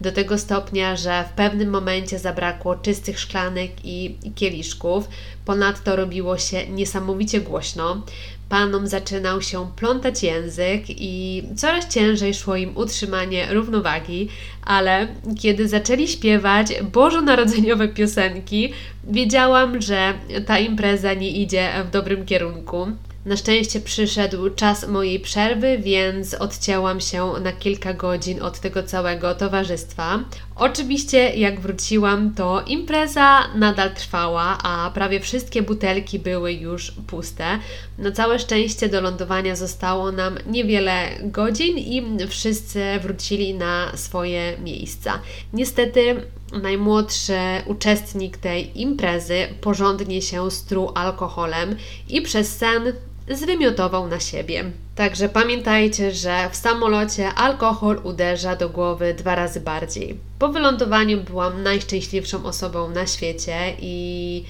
Do 0.00 0.12
tego 0.12 0.38
stopnia, 0.38 0.96
że 0.96 1.24
w 1.32 1.36
pewnym 1.36 1.70
momencie 1.70 2.18
zabrakło 2.18 2.76
czystych 2.76 3.20
szklanek 3.20 3.70
i 3.84 4.16
kieliszków. 4.34 5.08
Ponadto 5.44 5.96
robiło 5.96 6.38
się 6.38 6.68
niesamowicie 6.68 7.40
głośno. 7.40 8.02
Panom 8.48 8.86
zaczynał 8.86 9.42
się 9.42 9.70
plątać 9.76 10.22
język 10.22 10.82
i 10.88 11.42
coraz 11.56 11.88
ciężej 11.88 12.34
szło 12.34 12.56
im 12.56 12.76
utrzymanie 12.76 13.46
równowagi, 13.54 14.28
ale 14.64 15.08
kiedy 15.40 15.68
zaczęli 15.68 16.08
śpiewać 16.08 16.82
bożonarodzeniowe 16.82 17.88
piosenki, 17.88 18.72
wiedziałam, 19.04 19.82
że 19.82 20.14
ta 20.46 20.58
impreza 20.58 21.14
nie 21.14 21.30
idzie 21.30 21.68
w 21.88 21.90
dobrym 21.90 22.26
kierunku. 22.26 22.86
Na 23.26 23.36
szczęście 23.36 23.80
przyszedł 23.80 24.50
czas 24.50 24.88
mojej 24.88 25.20
przerwy, 25.20 25.78
więc 25.78 26.34
odcięłam 26.34 27.00
się 27.00 27.32
na 27.42 27.52
kilka 27.52 27.94
godzin 27.94 28.42
od 28.42 28.60
tego 28.60 28.82
całego 28.82 29.34
towarzystwa. 29.34 30.18
Oczywiście, 30.56 31.36
jak 31.36 31.60
wróciłam, 31.60 32.34
to 32.34 32.62
impreza 32.66 33.48
nadal 33.54 33.94
trwała, 33.94 34.58
a 34.62 34.90
prawie 34.94 35.20
wszystkie 35.20 35.62
butelki 35.62 36.18
były 36.18 36.52
już 36.52 36.92
puste. 37.06 37.58
Na 37.98 38.12
całe 38.12 38.38
szczęście 38.38 38.88
do 38.88 39.00
lądowania 39.00 39.56
zostało 39.56 40.12
nam 40.12 40.38
niewiele 40.46 41.08
godzin 41.22 41.78
i 41.78 42.26
wszyscy 42.28 42.84
wrócili 43.02 43.54
na 43.54 43.96
swoje 43.96 44.58
miejsca. 44.64 45.20
Niestety, 45.52 46.22
najmłodszy 46.62 47.38
uczestnik 47.66 48.36
tej 48.36 48.80
imprezy 48.80 49.48
porządnie 49.60 50.22
się 50.22 50.50
struł 50.50 50.92
alkoholem 50.94 51.76
i 52.08 52.22
przez 52.22 52.56
sen 52.56 52.92
zwymiotował 53.28 54.08
na 54.08 54.20
siebie. 54.20 54.64
Także 54.94 55.28
pamiętajcie, 55.28 56.12
że 56.12 56.50
w 56.52 56.56
samolocie 56.56 57.28
alkohol 57.28 58.00
uderza 58.04 58.56
do 58.56 58.68
głowy 58.68 59.14
dwa 59.14 59.34
razy 59.34 59.60
bardziej. 59.60 60.16
Po 60.38 60.48
wylądowaniu 60.48 61.20
byłam 61.20 61.62
najszczęśliwszą 61.62 62.44
osobą 62.44 62.90
na 62.90 63.06
świecie 63.06 63.56
i 63.80 64.44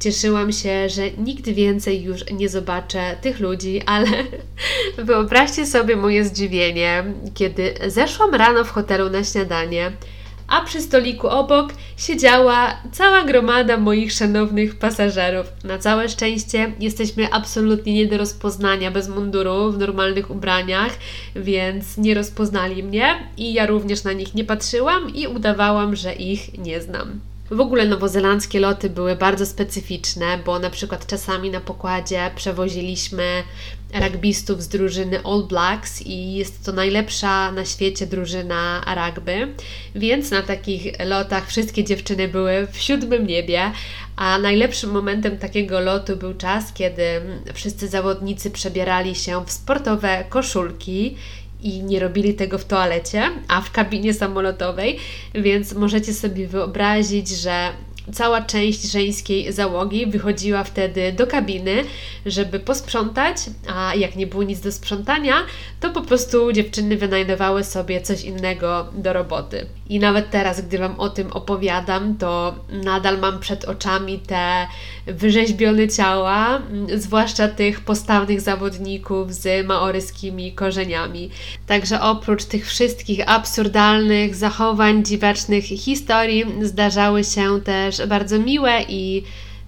cieszyłam 0.00 0.52
się, 0.52 0.88
że 0.88 1.10
nigdy 1.10 1.54
więcej 1.54 2.02
już 2.02 2.30
nie 2.30 2.48
zobaczę 2.48 3.16
tych 3.20 3.40
ludzi, 3.40 3.82
ale 3.86 4.08
wyobraźcie 4.98 5.66
sobie 5.66 5.96
moje 5.96 6.24
zdziwienie, 6.24 7.04
kiedy 7.34 7.74
zeszłam 7.86 8.34
rano 8.34 8.64
w 8.64 8.70
hotelu 8.70 9.10
na 9.10 9.24
śniadanie 9.24 9.92
a 10.50 10.60
przy 10.60 10.80
stoliku 10.80 11.28
obok 11.28 11.72
siedziała 11.96 12.76
cała 12.92 13.24
gromada 13.24 13.76
moich 13.76 14.12
szanownych 14.12 14.78
pasażerów. 14.78 15.46
Na 15.64 15.78
całe 15.78 16.08
szczęście 16.08 16.72
jesteśmy 16.80 17.32
absolutnie 17.32 17.94
nie 17.94 18.06
do 18.06 18.18
rozpoznania 18.18 18.90
bez 18.90 19.08
munduru 19.08 19.72
w 19.72 19.78
normalnych 19.78 20.30
ubraniach, 20.30 20.92
więc 21.36 21.98
nie 21.98 22.14
rozpoznali 22.14 22.82
mnie 22.82 23.28
i 23.36 23.52
ja 23.52 23.66
również 23.66 24.04
na 24.04 24.12
nich 24.12 24.34
nie 24.34 24.44
patrzyłam 24.44 25.14
i 25.14 25.26
udawałam, 25.26 25.96
że 25.96 26.14
ich 26.14 26.58
nie 26.58 26.80
znam. 26.80 27.29
W 27.50 27.60
ogóle 27.60 27.86
nowozelandzkie 27.86 28.60
loty 28.60 28.90
były 28.90 29.16
bardzo 29.16 29.46
specyficzne, 29.46 30.38
bo 30.44 30.58
na 30.58 30.70
przykład 30.70 31.06
czasami 31.06 31.50
na 31.50 31.60
pokładzie 31.60 32.30
przewoziliśmy 32.36 33.42
rugbystów 33.94 34.62
z 34.62 34.68
drużyny 34.68 35.20
All 35.24 35.42
Blacks 35.48 36.02
i 36.02 36.34
jest 36.34 36.64
to 36.64 36.72
najlepsza 36.72 37.52
na 37.52 37.64
świecie 37.64 38.06
drużyna 38.06 38.84
rugby, 38.96 39.54
więc 39.94 40.30
na 40.30 40.42
takich 40.42 41.06
lotach 41.06 41.48
wszystkie 41.48 41.84
dziewczyny 41.84 42.28
były 42.28 42.66
w 42.72 42.78
siódmym 42.78 43.26
niebie, 43.26 43.72
a 44.16 44.38
najlepszym 44.38 44.90
momentem 44.90 45.38
takiego 45.38 45.80
lotu 45.80 46.16
był 46.16 46.34
czas, 46.34 46.72
kiedy 46.72 47.02
wszyscy 47.54 47.88
zawodnicy 47.88 48.50
przebierali 48.50 49.14
się 49.14 49.44
w 49.46 49.52
sportowe 49.52 50.24
koszulki 50.28 51.16
i 51.62 51.82
nie 51.82 52.00
robili 52.00 52.34
tego 52.34 52.58
w 52.58 52.64
toalecie, 52.64 53.22
a 53.48 53.60
w 53.60 53.70
kabinie 53.70 54.14
samolotowej, 54.14 54.98
więc 55.34 55.74
możecie 55.74 56.14
sobie 56.14 56.46
wyobrazić, 56.48 57.28
że 57.28 57.68
cała 58.12 58.42
część 58.42 58.82
żeńskiej 58.82 59.52
załogi 59.52 60.06
wychodziła 60.06 60.64
wtedy 60.64 61.12
do 61.12 61.26
kabiny, 61.26 61.84
żeby 62.26 62.60
posprzątać, 62.60 63.36
a 63.74 63.94
jak 63.94 64.16
nie 64.16 64.26
było 64.26 64.42
nic 64.42 64.60
do 64.60 64.72
sprzątania, 64.72 65.34
to 65.80 65.90
po 65.90 66.02
prostu 66.02 66.52
dziewczyny 66.52 66.96
wynajdowały 66.96 67.64
sobie 67.64 68.00
coś 68.00 68.24
innego 68.24 68.86
do 68.92 69.12
roboty. 69.12 69.66
I 69.88 69.98
nawet 69.98 70.30
teraz, 70.30 70.60
gdy 70.60 70.78
Wam 70.78 71.00
o 71.00 71.08
tym 71.08 71.32
opowiadam, 71.32 72.16
to 72.16 72.54
nadal 72.84 73.18
mam 73.18 73.40
przed 73.40 73.64
oczami 73.64 74.18
te 74.18 74.66
wyrzeźbione 75.06 75.88
ciała, 75.88 76.62
zwłaszcza 76.94 77.48
tych 77.48 77.80
postawnych 77.80 78.40
zawodników 78.40 79.34
z 79.34 79.66
maoryskimi 79.66 80.52
korzeniami. 80.52 81.30
Także 81.66 82.00
oprócz 82.00 82.44
tych 82.44 82.66
wszystkich 82.66 83.20
absurdalnych 83.26 84.34
zachowań, 84.34 85.04
dziwacznych 85.04 85.64
historii, 85.64 86.44
zdarzały 86.62 87.24
się 87.24 87.60
też 87.60 87.99
bardzo 88.06 88.38
miłe 88.38 88.82
i 88.88 89.22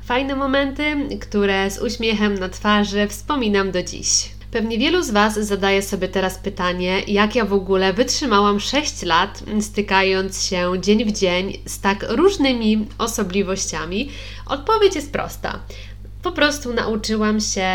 fajne 0.05 0.37
momenty, 0.37 0.97
które 1.21 1.71
z 1.71 1.79
uśmiechem 1.79 2.35
na 2.35 2.49
twarzy 2.49 3.09
wspominam 3.09 3.71
do 3.71 3.83
dziś. 3.83 4.29
Pewnie 4.51 4.79
wielu 4.79 5.03
z 5.03 5.11
Was 5.11 5.35
zadaje 5.35 5.83
sobie 5.83 6.09
teraz 6.09 6.38
pytanie, 6.38 7.01
jak 7.07 7.35
ja 7.35 7.45
w 7.45 7.53
ogóle 7.53 7.92
wytrzymałam 7.92 8.61
6 8.61 9.03
lat, 9.03 9.42
stykając 9.61 10.45
się 10.45 10.73
dzień 10.81 11.05
w 11.05 11.12
dzień 11.12 11.59
z 11.66 11.81
tak 11.81 12.07
różnymi 12.09 12.87
osobliwościami. 12.99 14.09
Odpowiedź 14.47 14.95
jest 14.95 15.12
prosta. 15.12 15.59
Po 16.23 16.33
prostu 16.33 16.75
nauczyłam 16.75 17.41
się, 17.41 17.69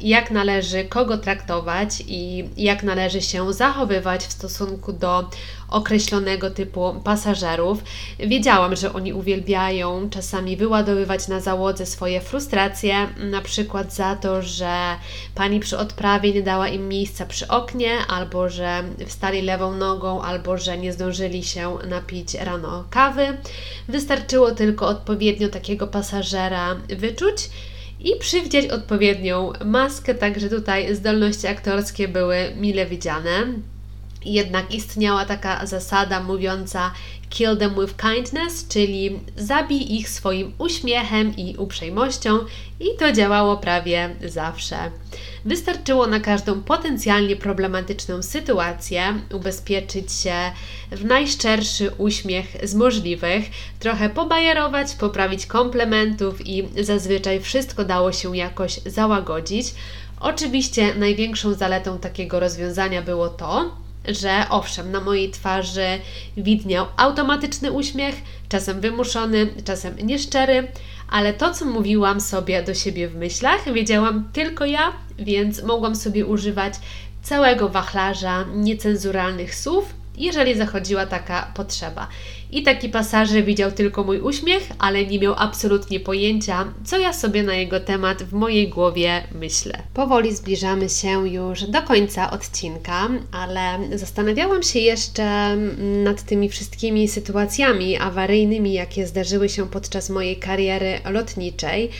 jak 0.00 0.30
należy 0.30 0.84
kogo 0.84 1.18
traktować 1.18 2.02
i 2.06 2.44
jak 2.56 2.82
należy 2.82 3.22
się 3.22 3.52
zachowywać 3.52 4.20
w 4.24 4.32
stosunku 4.32 4.92
do 4.92 5.30
określonego 5.68 6.50
typu 6.50 7.00
pasażerów. 7.04 7.78
Wiedziałam, 8.18 8.76
że 8.76 8.92
oni 8.92 9.12
uwielbiają 9.12 10.10
czasami 10.10 10.56
wyładowywać 10.56 11.28
na 11.28 11.40
załodze 11.40 11.86
swoje 11.86 12.20
frustracje, 12.20 13.08
na 13.30 13.40
przykład 13.40 13.94
za 13.94 14.16
to, 14.16 14.42
że 14.42 14.96
pani 15.34 15.60
przy 15.60 15.78
odprawie 15.78 16.32
nie 16.32 16.42
dała 16.42 16.68
im 16.68 16.88
miejsca 16.88 17.26
przy 17.26 17.48
oknie, 17.48 17.98
albo 18.08 18.48
że 18.48 18.84
wstali 19.06 19.42
lewą 19.42 19.76
nogą, 19.76 20.22
albo 20.22 20.58
że 20.58 20.78
nie 20.78 20.92
zdążyli 20.92 21.44
się 21.44 21.78
napić 21.88 22.34
rano 22.34 22.84
kawy. 22.90 23.38
Wystarczyło 23.88 24.50
tylko 24.50 24.88
odpowiednio 24.88 25.48
takiego 25.48 25.86
pasażera 25.86 26.76
wyczuć 26.88 27.36
i 28.04 28.18
przywdziać 28.18 28.66
odpowiednią 28.66 29.52
maskę, 29.64 30.14
także 30.14 30.48
tutaj 30.48 30.94
zdolności 30.94 31.46
aktorskie 31.46 32.08
były 32.08 32.36
mile 32.56 32.86
widziane. 32.86 33.30
Jednak 34.24 34.74
istniała 34.74 35.24
taka 35.24 35.66
zasada 35.66 36.20
mówiąca 36.20 36.90
kill 37.30 37.56
them 37.56 37.74
with 37.80 37.96
kindness, 37.96 38.68
czyli 38.68 39.20
zabij 39.36 39.94
ich 39.94 40.08
swoim 40.08 40.52
uśmiechem 40.58 41.36
i 41.36 41.56
uprzejmością 41.56 42.38
i 42.80 42.86
to 42.98 43.12
działało 43.12 43.56
prawie 43.56 44.16
zawsze. 44.26 44.76
Wystarczyło 45.44 46.06
na 46.06 46.20
każdą 46.20 46.62
potencjalnie 46.62 47.36
problematyczną 47.36 48.22
sytuację 48.22 49.02
ubezpieczyć 49.32 50.12
się 50.12 50.34
w 50.92 51.04
najszczerszy 51.04 51.90
uśmiech 51.98 52.56
z 52.62 52.74
możliwych, 52.74 53.44
trochę 53.78 54.10
pobajerować, 54.10 54.94
poprawić 54.94 55.46
komplementów 55.46 56.46
i 56.46 56.68
zazwyczaj 56.84 57.40
wszystko 57.40 57.84
dało 57.84 58.12
się 58.12 58.36
jakoś 58.36 58.80
załagodzić. 58.86 59.74
Oczywiście 60.20 60.94
największą 60.94 61.54
zaletą 61.54 61.98
takiego 61.98 62.40
rozwiązania 62.40 63.02
było 63.02 63.28
to, 63.28 63.83
że 64.08 64.46
owszem, 64.50 64.92
na 64.92 65.00
mojej 65.00 65.30
twarzy 65.30 65.86
widniał 66.36 66.86
automatyczny 66.96 67.72
uśmiech, 67.72 68.14
czasem 68.48 68.80
wymuszony, 68.80 69.46
czasem 69.64 69.96
nieszczery, 69.98 70.68
ale 71.10 71.32
to, 71.32 71.54
co 71.54 71.64
mówiłam 71.64 72.20
sobie 72.20 72.62
do 72.62 72.74
siebie 72.74 73.08
w 73.08 73.16
myślach, 73.16 73.72
wiedziałam 73.72 74.28
tylko 74.32 74.64
ja, 74.64 74.92
więc 75.18 75.62
mogłam 75.62 75.96
sobie 75.96 76.26
używać 76.26 76.74
całego 77.22 77.68
wachlarza 77.68 78.44
niecenzuralnych 78.54 79.54
słów, 79.54 79.94
jeżeli 80.16 80.54
zachodziła 80.54 81.06
taka 81.06 81.52
potrzeba. 81.54 82.08
I 82.54 82.62
taki 82.62 82.88
pasażer 82.88 83.44
widział 83.44 83.72
tylko 83.72 84.04
mój 84.04 84.20
uśmiech, 84.20 84.62
ale 84.78 85.06
nie 85.06 85.18
miał 85.18 85.34
absolutnie 85.36 86.00
pojęcia, 86.00 86.64
co 86.84 86.98
ja 86.98 87.12
sobie 87.12 87.42
na 87.42 87.54
jego 87.54 87.80
temat 87.80 88.22
w 88.22 88.32
mojej 88.32 88.68
głowie 88.68 89.22
myślę. 89.34 89.82
Powoli 89.94 90.36
zbliżamy 90.36 90.88
się 90.88 91.28
już 91.28 91.62
do 91.62 91.82
końca 91.82 92.30
odcinka, 92.30 93.08
ale 93.32 93.78
zastanawiałam 93.98 94.62
się 94.62 94.78
jeszcze 94.78 95.56
nad 96.04 96.22
tymi 96.22 96.48
wszystkimi 96.48 97.08
sytuacjami 97.08 97.96
awaryjnymi, 97.96 98.72
jakie 98.72 99.06
zdarzyły 99.06 99.48
się 99.48 99.68
podczas 99.68 100.10
mojej 100.10 100.36
kariery 100.36 101.00
lotniczej. 101.10 101.90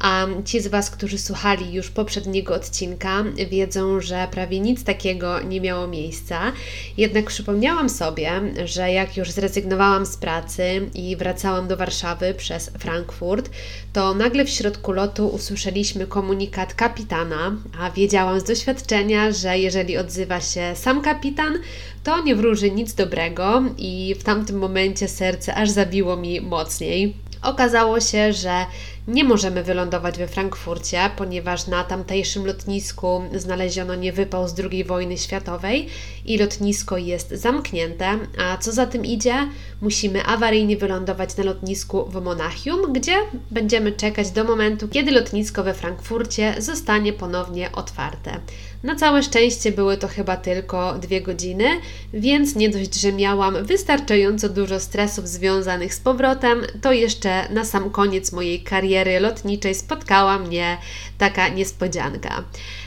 A 0.00 0.26
ci 0.44 0.60
z 0.60 0.66
Was, 0.66 0.90
którzy 0.90 1.18
słuchali 1.18 1.74
już 1.74 1.90
poprzedniego 1.90 2.54
odcinka, 2.54 3.24
wiedzą, 3.50 4.00
że 4.00 4.28
prawie 4.30 4.60
nic 4.60 4.84
takiego 4.84 5.40
nie 5.40 5.60
miało 5.60 5.86
miejsca. 5.86 6.52
Jednak 6.96 7.26
przypomniałam 7.26 7.88
sobie, 7.88 8.30
że 8.64 8.92
jak 8.92 9.16
już 9.16 9.30
zrezygnowałam 9.30 9.99
z 10.06 10.16
pracy 10.16 10.90
i 10.94 11.16
wracałam 11.16 11.68
do 11.68 11.76
Warszawy 11.76 12.34
przez 12.34 12.70
Frankfurt, 12.78 13.50
to 13.92 14.14
nagle 14.14 14.44
w 14.44 14.50
środku 14.50 14.92
lotu 14.92 15.28
usłyszeliśmy 15.28 16.06
komunikat 16.06 16.74
kapitana, 16.74 17.56
a 17.80 17.90
wiedziałam 17.90 18.40
z 18.40 18.44
doświadczenia, 18.44 19.32
że 19.32 19.58
jeżeli 19.58 19.96
odzywa 19.96 20.40
się 20.40 20.72
sam 20.74 21.02
kapitan, 21.02 21.58
to 22.04 22.22
nie 22.22 22.36
wróży 22.36 22.70
nic 22.70 22.94
dobrego 22.94 23.62
i 23.78 24.14
w 24.20 24.24
tamtym 24.24 24.58
momencie 24.58 25.08
serce 25.08 25.54
aż 25.54 25.70
zabiło 25.70 26.16
mi 26.16 26.40
mocniej. 26.40 27.16
Okazało 27.42 28.00
się, 28.00 28.32
że 28.32 28.66
nie 29.10 29.24
możemy 29.24 29.62
wylądować 29.62 30.18
we 30.18 30.28
Frankfurcie, 30.28 31.10
ponieważ 31.16 31.66
na 31.66 31.84
tamtejszym 31.84 32.46
lotnisku 32.46 33.22
znaleziono 33.36 33.94
niewypał 33.94 34.48
z 34.48 34.54
II 34.60 34.84
wojny 34.84 35.18
światowej 35.18 35.88
i 36.24 36.38
lotnisko 36.38 36.96
jest 36.96 37.30
zamknięte, 37.30 38.18
a 38.38 38.56
co 38.56 38.72
za 38.72 38.86
tym 38.86 39.04
idzie, 39.04 39.34
musimy 39.80 40.24
awaryjnie 40.24 40.76
wylądować 40.76 41.36
na 41.36 41.44
lotnisku 41.44 42.06
w 42.06 42.22
Monachium, 42.22 42.92
gdzie 42.92 43.14
będziemy 43.50 43.92
czekać 43.92 44.30
do 44.30 44.44
momentu, 44.44 44.88
kiedy 44.88 45.10
lotnisko 45.10 45.62
we 45.62 45.74
Frankfurcie 45.74 46.54
zostanie 46.58 47.12
ponownie 47.12 47.72
otwarte. 47.72 48.40
Na 48.82 48.96
całe 48.96 49.22
szczęście 49.22 49.72
były 49.72 49.96
to 49.96 50.08
chyba 50.08 50.36
tylko 50.36 50.94
dwie 50.94 51.20
godziny, 51.20 51.64
więc 52.12 52.56
nie 52.56 52.68
dość, 52.68 52.94
że 52.94 53.12
miałam 53.12 53.64
wystarczająco 53.64 54.48
dużo 54.48 54.80
stresów 54.80 55.28
związanych 55.28 55.94
z 55.94 56.00
powrotem, 56.00 56.62
to 56.82 56.92
jeszcze 56.92 57.48
na 57.52 57.64
sam 57.64 57.90
koniec 57.90 58.32
mojej 58.32 58.62
kariery 58.62 58.99
kariery 59.00 59.20
lotniczej 59.20 59.74
spotkała 59.74 60.38
mnie 60.38 60.78
taka 61.18 61.48
niespodzianka. 61.48 62.44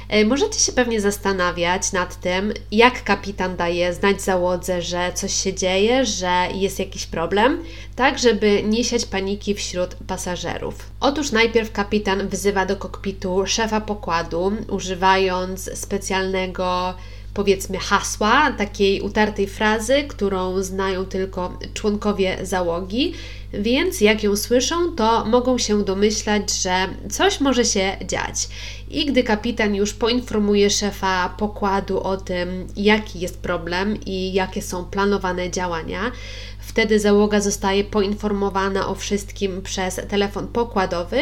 E, 0.09 0.25
możecie 0.25 0.59
się 0.59 0.71
pewnie 0.71 1.01
zastanawiać 1.01 1.91
nad 1.91 2.19
tym, 2.19 2.53
jak 2.71 3.03
kapitan 3.03 3.55
daje 3.55 3.93
znać 3.93 4.21
załodze, 4.21 4.81
że 4.81 5.11
coś 5.13 5.33
się 5.33 5.53
dzieje, 5.53 6.05
że 6.05 6.47
jest 6.53 6.79
jakiś 6.79 7.05
problem, 7.05 7.63
tak 7.95 8.19
żeby 8.19 8.63
nie 8.63 8.83
siać 8.83 9.05
paniki 9.05 9.53
wśród 9.53 9.95
pasażerów. 10.07 10.75
Otóż 10.99 11.31
najpierw 11.31 11.71
kapitan 11.71 12.27
wzywa 12.27 12.65
do 12.65 12.75
kokpitu 12.75 13.43
szefa 13.47 13.81
pokładu, 13.81 14.51
używając 14.69 15.79
specjalnego 15.79 16.93
powiedzmy 17.33 17.77
hasła, 17.77 18.51
takiej 18.51 19.01
utartej 19.01 19.47
frazy, 19.47 20.03
którą 20.07 20.63
znają 20.63 21.05
tylko 21.05 21.57
członkowie 21.73 22.37
załogi, 22.41 23.13
więc 23.53 24.01
jak 24.01 24.23
ją 24.23 24.35
słyszą, 24.35 24.95
to 24.95 25.25
mogą 25.25 25.57
się 25.57 25.83
domyślać, 25.83 26.61
że 26.61 26.87
coś 27.09 27.39
może 27.39 27.65
się 27.65 27.97
dziać. 28.07 28.49
I 28.89 29.05
gdy 29.05 29.23
kapitan 29.23 29.75
już 29.75 29.93
poinformuje 29.93 30.69
szefa 30.69 31.35
pokładu 31.37 31.99
o 31.99 32.17
tym, 32.17 32.67
jaki 32.75 33.19
jest 33.19 33.39
problem 33.39 33.97
i 34.05 34.33
jakie 34.33 34.61
są 34.61 34.85
planowane 34.85 35.51
działania, 35.51 36.11
wtedy 36.59 36.99
załoga 36.99 37.41
zostaje 37.41 37.83
poinformowana 37.83 38.87
o 38.87 38.95
wszystkim 38.95 39.61
przez 39.61 40.01
telefon 40.09 40.47
pokładowy 40.47 41.17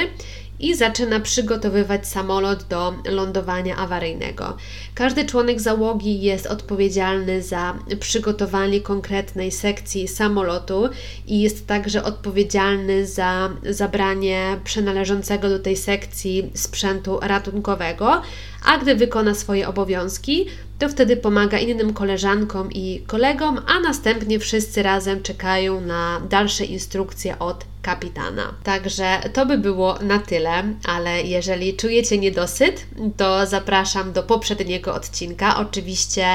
i 0.62 0.76
zaczyna 0.76 1.19
przygotowywać 1.19 2.08
samolot 2.08 2.63
do 2.63 2.93
lądowania 3.06 3.78
awaryjnego. 3.78 4.58
Każdy 4.95 5.26
członek 5.26 5.62
załogi 5.62 6.21
jest 6.21 6.47
odpowiedzialny 6.47 7.41
za 7.41 7.74
przygotowanie 8.00 8.82
konkretnej 8.82 9.52
sekcji 9.52 10.08
samolotu 10.08 10.89
i 11.28 11.41
jest 11.41 11.67
także 11.67 12.04
odpowiedzialny 12.04 13.08
za 13.08 13.50
zabranie 13.69 14.60
przynależącego 14.63 15.50
do 15.50 15.60
tej 15.60 15.78
sekcji 15.78 16.52
sprzętu 16.54 17.19
ratunkowego, 17.21 18.21
a 18.65 18.78
gdy 18.78 18.95
wykona 18.95 19.36
swoje 19.36 19.67
obowiązki, 19.67 20.47
to 20.82 20.89
wtedy 20.89 21.17
pomaga 21.17 21.60
innym 21.60 21.94
koleżankom 21.94 22.72
i 22.72 23.04
kolegom, 23.08 23.62
a 23.67 23.80
następnie 23.80 24.39
wszyscy 24.39 24.84
razem 24.84 25.24
czekają 25.24 25.82
na 25.82 26.22
dalsze 26.30 26.65
instrukcje 26.65 27.39
od 27.39 27.65
kapitana. 27.82 28.54
Także 28.63 29.20
to 29.34 29.46
by 29.46 29.58
było 29.58 30.00
na 30.02 30.20
tyle, 30.20 30.63
ale 30.86 31.24
jeżeli 31.24 31.74
czujecie 31.74 32.17
niedosyt, 32.17 32.86
to 33.17 33.46
zapraszam 33.46 34.13
do 34.13 34.24
poprzedniego 34.24 34.94
odcinka. 34.94 35.58
Oczywiście, 35.58 36.26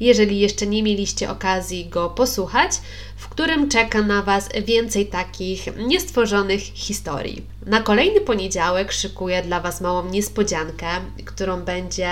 jeżeli 0.00 0.40
jeszcze 0.40 0.66
nie 0.66 0.82
mieliście 0.82 1.30
okazji 1.30 1.88
go 1.88 2.10
posłuchać, 2.10 2.72
w 3.16 3.28
którym 3.28 3.68
czeka 3.68 4.02
na 4.02 4.22
Was 4.22 4.48
więcej 4.66 5.06
takich 5.06 5.76
niestworzonych 5.76 6.60
historii. 6.60 7.42
Na 7.66 7.82
kolejny 7.82 8.20
poniedziałek 8.20 8.92
szykuję 8.92 9.42
dla 9.42 9.60
Was 9.60 9.80
małą 9.80 10.08
niespodziankę, 10.08 10.86
którą 11.24 11.60
będzie 11.60 12.10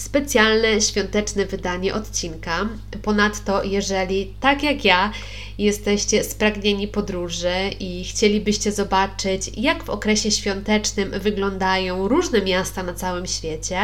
specjalne 0.00 0.80
świąteczne 0.80 1.46
wydanie 1.46 1.94
odcinka. 1.94 2.68
Ponadto, 3.02 3.64
jeżeli 3.64 4.34
tak 4.40 4.62
jak 4.62 4.84
ja 4.84 5.12
jesteście 5.58 6.24
spragnieni 6.24 6.88
podróży 6.88 7.70
i 7.80 8.04
chcielibyście 8.04 8.72
zobaczyć, 8.72 9.50
jak 9.56 9.84
w 9.84 9.90
okresie 9.90 10.30
świątecznym 10.30 11.10
wyglądają 11.10 12.08
różne 12.08 12.42
miasta 12.42 12.82
na 12.82 12.94
całym 12.94 13.26
świecie, 13.26 13.78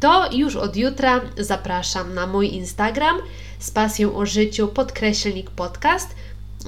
to 0.00 0.32
już 0.32 0.56
od 0.56 0.76
jutra 0.76 1.20
zapraszam 1.38 2.14
na 2.14 2.26
mój 2.26 2.54
Instagram 2.54 3.16
z 3.58 3.70
pasją 3.70 4.16
o 4.16 4.26
życiu 4.26 4.68
podkreślnik 4.68 5.50
podcast, 5.50 6.08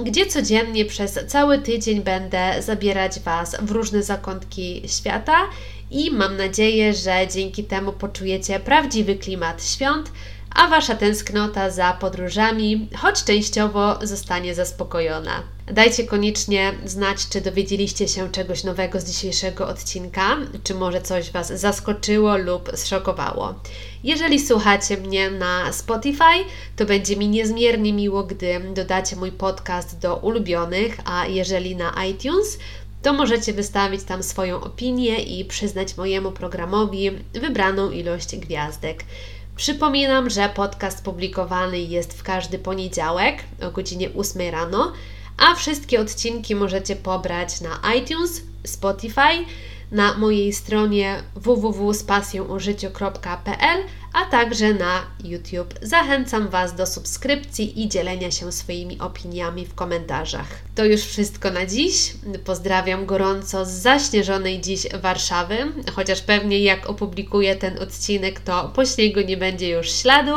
gdzie 0.04 0.26
codziennie 0.26 0.84
przez 0.84 1.18
cały 1.26 1.58
tydzień 1.58 2.02
będę 2.02 2.62
zabierać 2.62 3.20
Was 3.20 3.56
w 3.62 3.70
różne 3.70 4.02
zakątki 4.02 4.82
świata 4.86 5.36
i 5.90 6.10
mam 6.10 6.36
nadzieję, 6.36 6.94
że 6.94 7.28
dzięki 7.32 7.64
temu 7.64 7.92
poczujecie 7.92 8.60
prawdziwy 8.60 9.16
klimat 9.16 9.64
świąt, 9.64 10.12
a 10.54 10.68
Wasza 10.68 10.94
tęsknota 10.94 11.70
za 11.70 11.92
podróżami, 11.92 12.88
choć 12.96 13.24
częściowo, 13.24 13.98
zostanie 14.02 14.54
zaspokojona. 14.54 15.42
Dajcie 15.66 16.04
koniecznie 16.04 16.72
znać, 16.84 17.28
czy 17.28 17.40
dowiedzieliście 17.40 18.08
się 18.08 18.30
czegoś 18.32 18.64
nowego 18.64 19.00
z 19.00 19.04
dzisiejszego 19.04 19.68
odcinka, 19.68 20.36
czy 20.64 20.74
może 20.74 21.02
coś 21.02 21.30
Was 21.30 21.48
zaskoczyło 21.48 22.36
lub 22.36 22.70
zszokowało. 22.74 23.54
Jeżeli 24.04 24.40
słuchacie 24.40 24.96
mnie 24.96 25.30
na 25.30 25.72
Spotify, 25.72 26.44
to 26.76 26.84
będzie 26.84 27.16
mi 27.16 27.28
niezmiernie 27.28 27.92
miło, 27.92 28.24
gdy 28.24 28.60
dodacie 28.74 29.16
mój 29.16 29.32
podcast 29.32 29.98
do 29.98 30.16
ulubionych, 30.16 30.96
a 31.04 31.26
jeżeli 31.26 31.76
na 31.76 32.04
iTunes, 32.04 32.58
to 33.02 33.12
możecie 33.12 33.52
wystawić 33.52 34.02
tam 34.02 34.22
swoją 34.22 34.60
opinię 34.60 35.22
i 35.22 35.44
przyznać 35.44 35.96
mojemu 35.96 36.32
programowi 36.32 37.10
wybraną 37.32 37.90
ilość 37.90 38.36
gwiazdek. 38.36 39.04
Przypominam, 39.56 40.30
że 40.30 40.48
podcast 40.48 41.04
publikowany 41.04 41.80
jest 41.80 42.18
w 42.18 42.22
każdy 42.22 42.58
poniedziałek 42.58 43.36
o 43.62 43.70
godzinie 43.70 44.10
8 44.16 44.50
rano, 44.50 44.92
a 45.38 45.54
wszystkie 45.54 46.00
odcinki 46.00 46.54
możecie 46.54 46.96
pobrać 46.96 47.60
na 47.60 47.80
iTunes, 47.94 48.42
Spotify, 48.64 49.44
na 49.92 50.18
mojej 50.18 50.52
stronie 50.52 51.22
www.spasjonożyciu.pl, 51.34 53.84
a 54.16 54.24
także 54.24 54.74
na 54.74 55.02
YouTube. 55.24 55.74
Zachęcam 55.82 56.48
Was 56.48 56.74
do 56.74 56.86
subskrypcji 56.86 57.82
i 57.82 57.88
dzielenia 57.88 58.30
się 58.30 58.52
swoimi 58.52 58.98
opiniami 58.98 59.66
w 59.66 59.74
komentarzach. 59.74 60.46
To 60.74 60.84
już 60.84 61.00
wszystko 61.00 61.50
na 61.50 61.66
dziś. 61.66 62.12
Pozdrawiam 62.44 63.06
gorąco 63.06 63.64
z 63.64 63.70
zaśnieżonej 63.70 64.60
dziś 64.60 64.86
Warszawy, 65.02 65.56
chociaż 65.94 66.20
pewnie 66.20 66.58
jak 66.60 66.90
opublikuję 66.90 67.56
ten 67.56 67.78
odcinek, 67.78 68.40
to 68.40 68.72
po 68.74 68.86
śniegu 68.86 69.20
nie 69.20 69.36
będzie 69.36 69.68
już 69.68 69.92
śladu. 69.92 70.32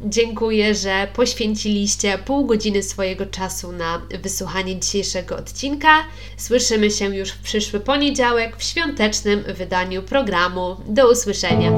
Dziękuję, 0.00 0.74
że 0.74 1.08
poświęciliście 1.14 2.18
pół 2.18 2.46
godziny 2.46 2.82
swojego 2.82 3.26
czasu 3.26 3.72
na 3.72 4.02
wysłuchanie 4.22 4.80
dzisiejszego 4.80 5.36
odcinka. 5.36 6.04
Słyszymy 6.36 6.90
się 6.90 7.16
już 7.16 7.30
w 7.30 7.38
przyszły 7.38 7.80
poniedziałek 7.80 8.56
w 8.56 8.62
świątecznym 8.62 9.44
wydaniu 9.48 10.02
programu. 10.02 10.76
Do 10.86 11.10
usłyszenia. 11.10 11.72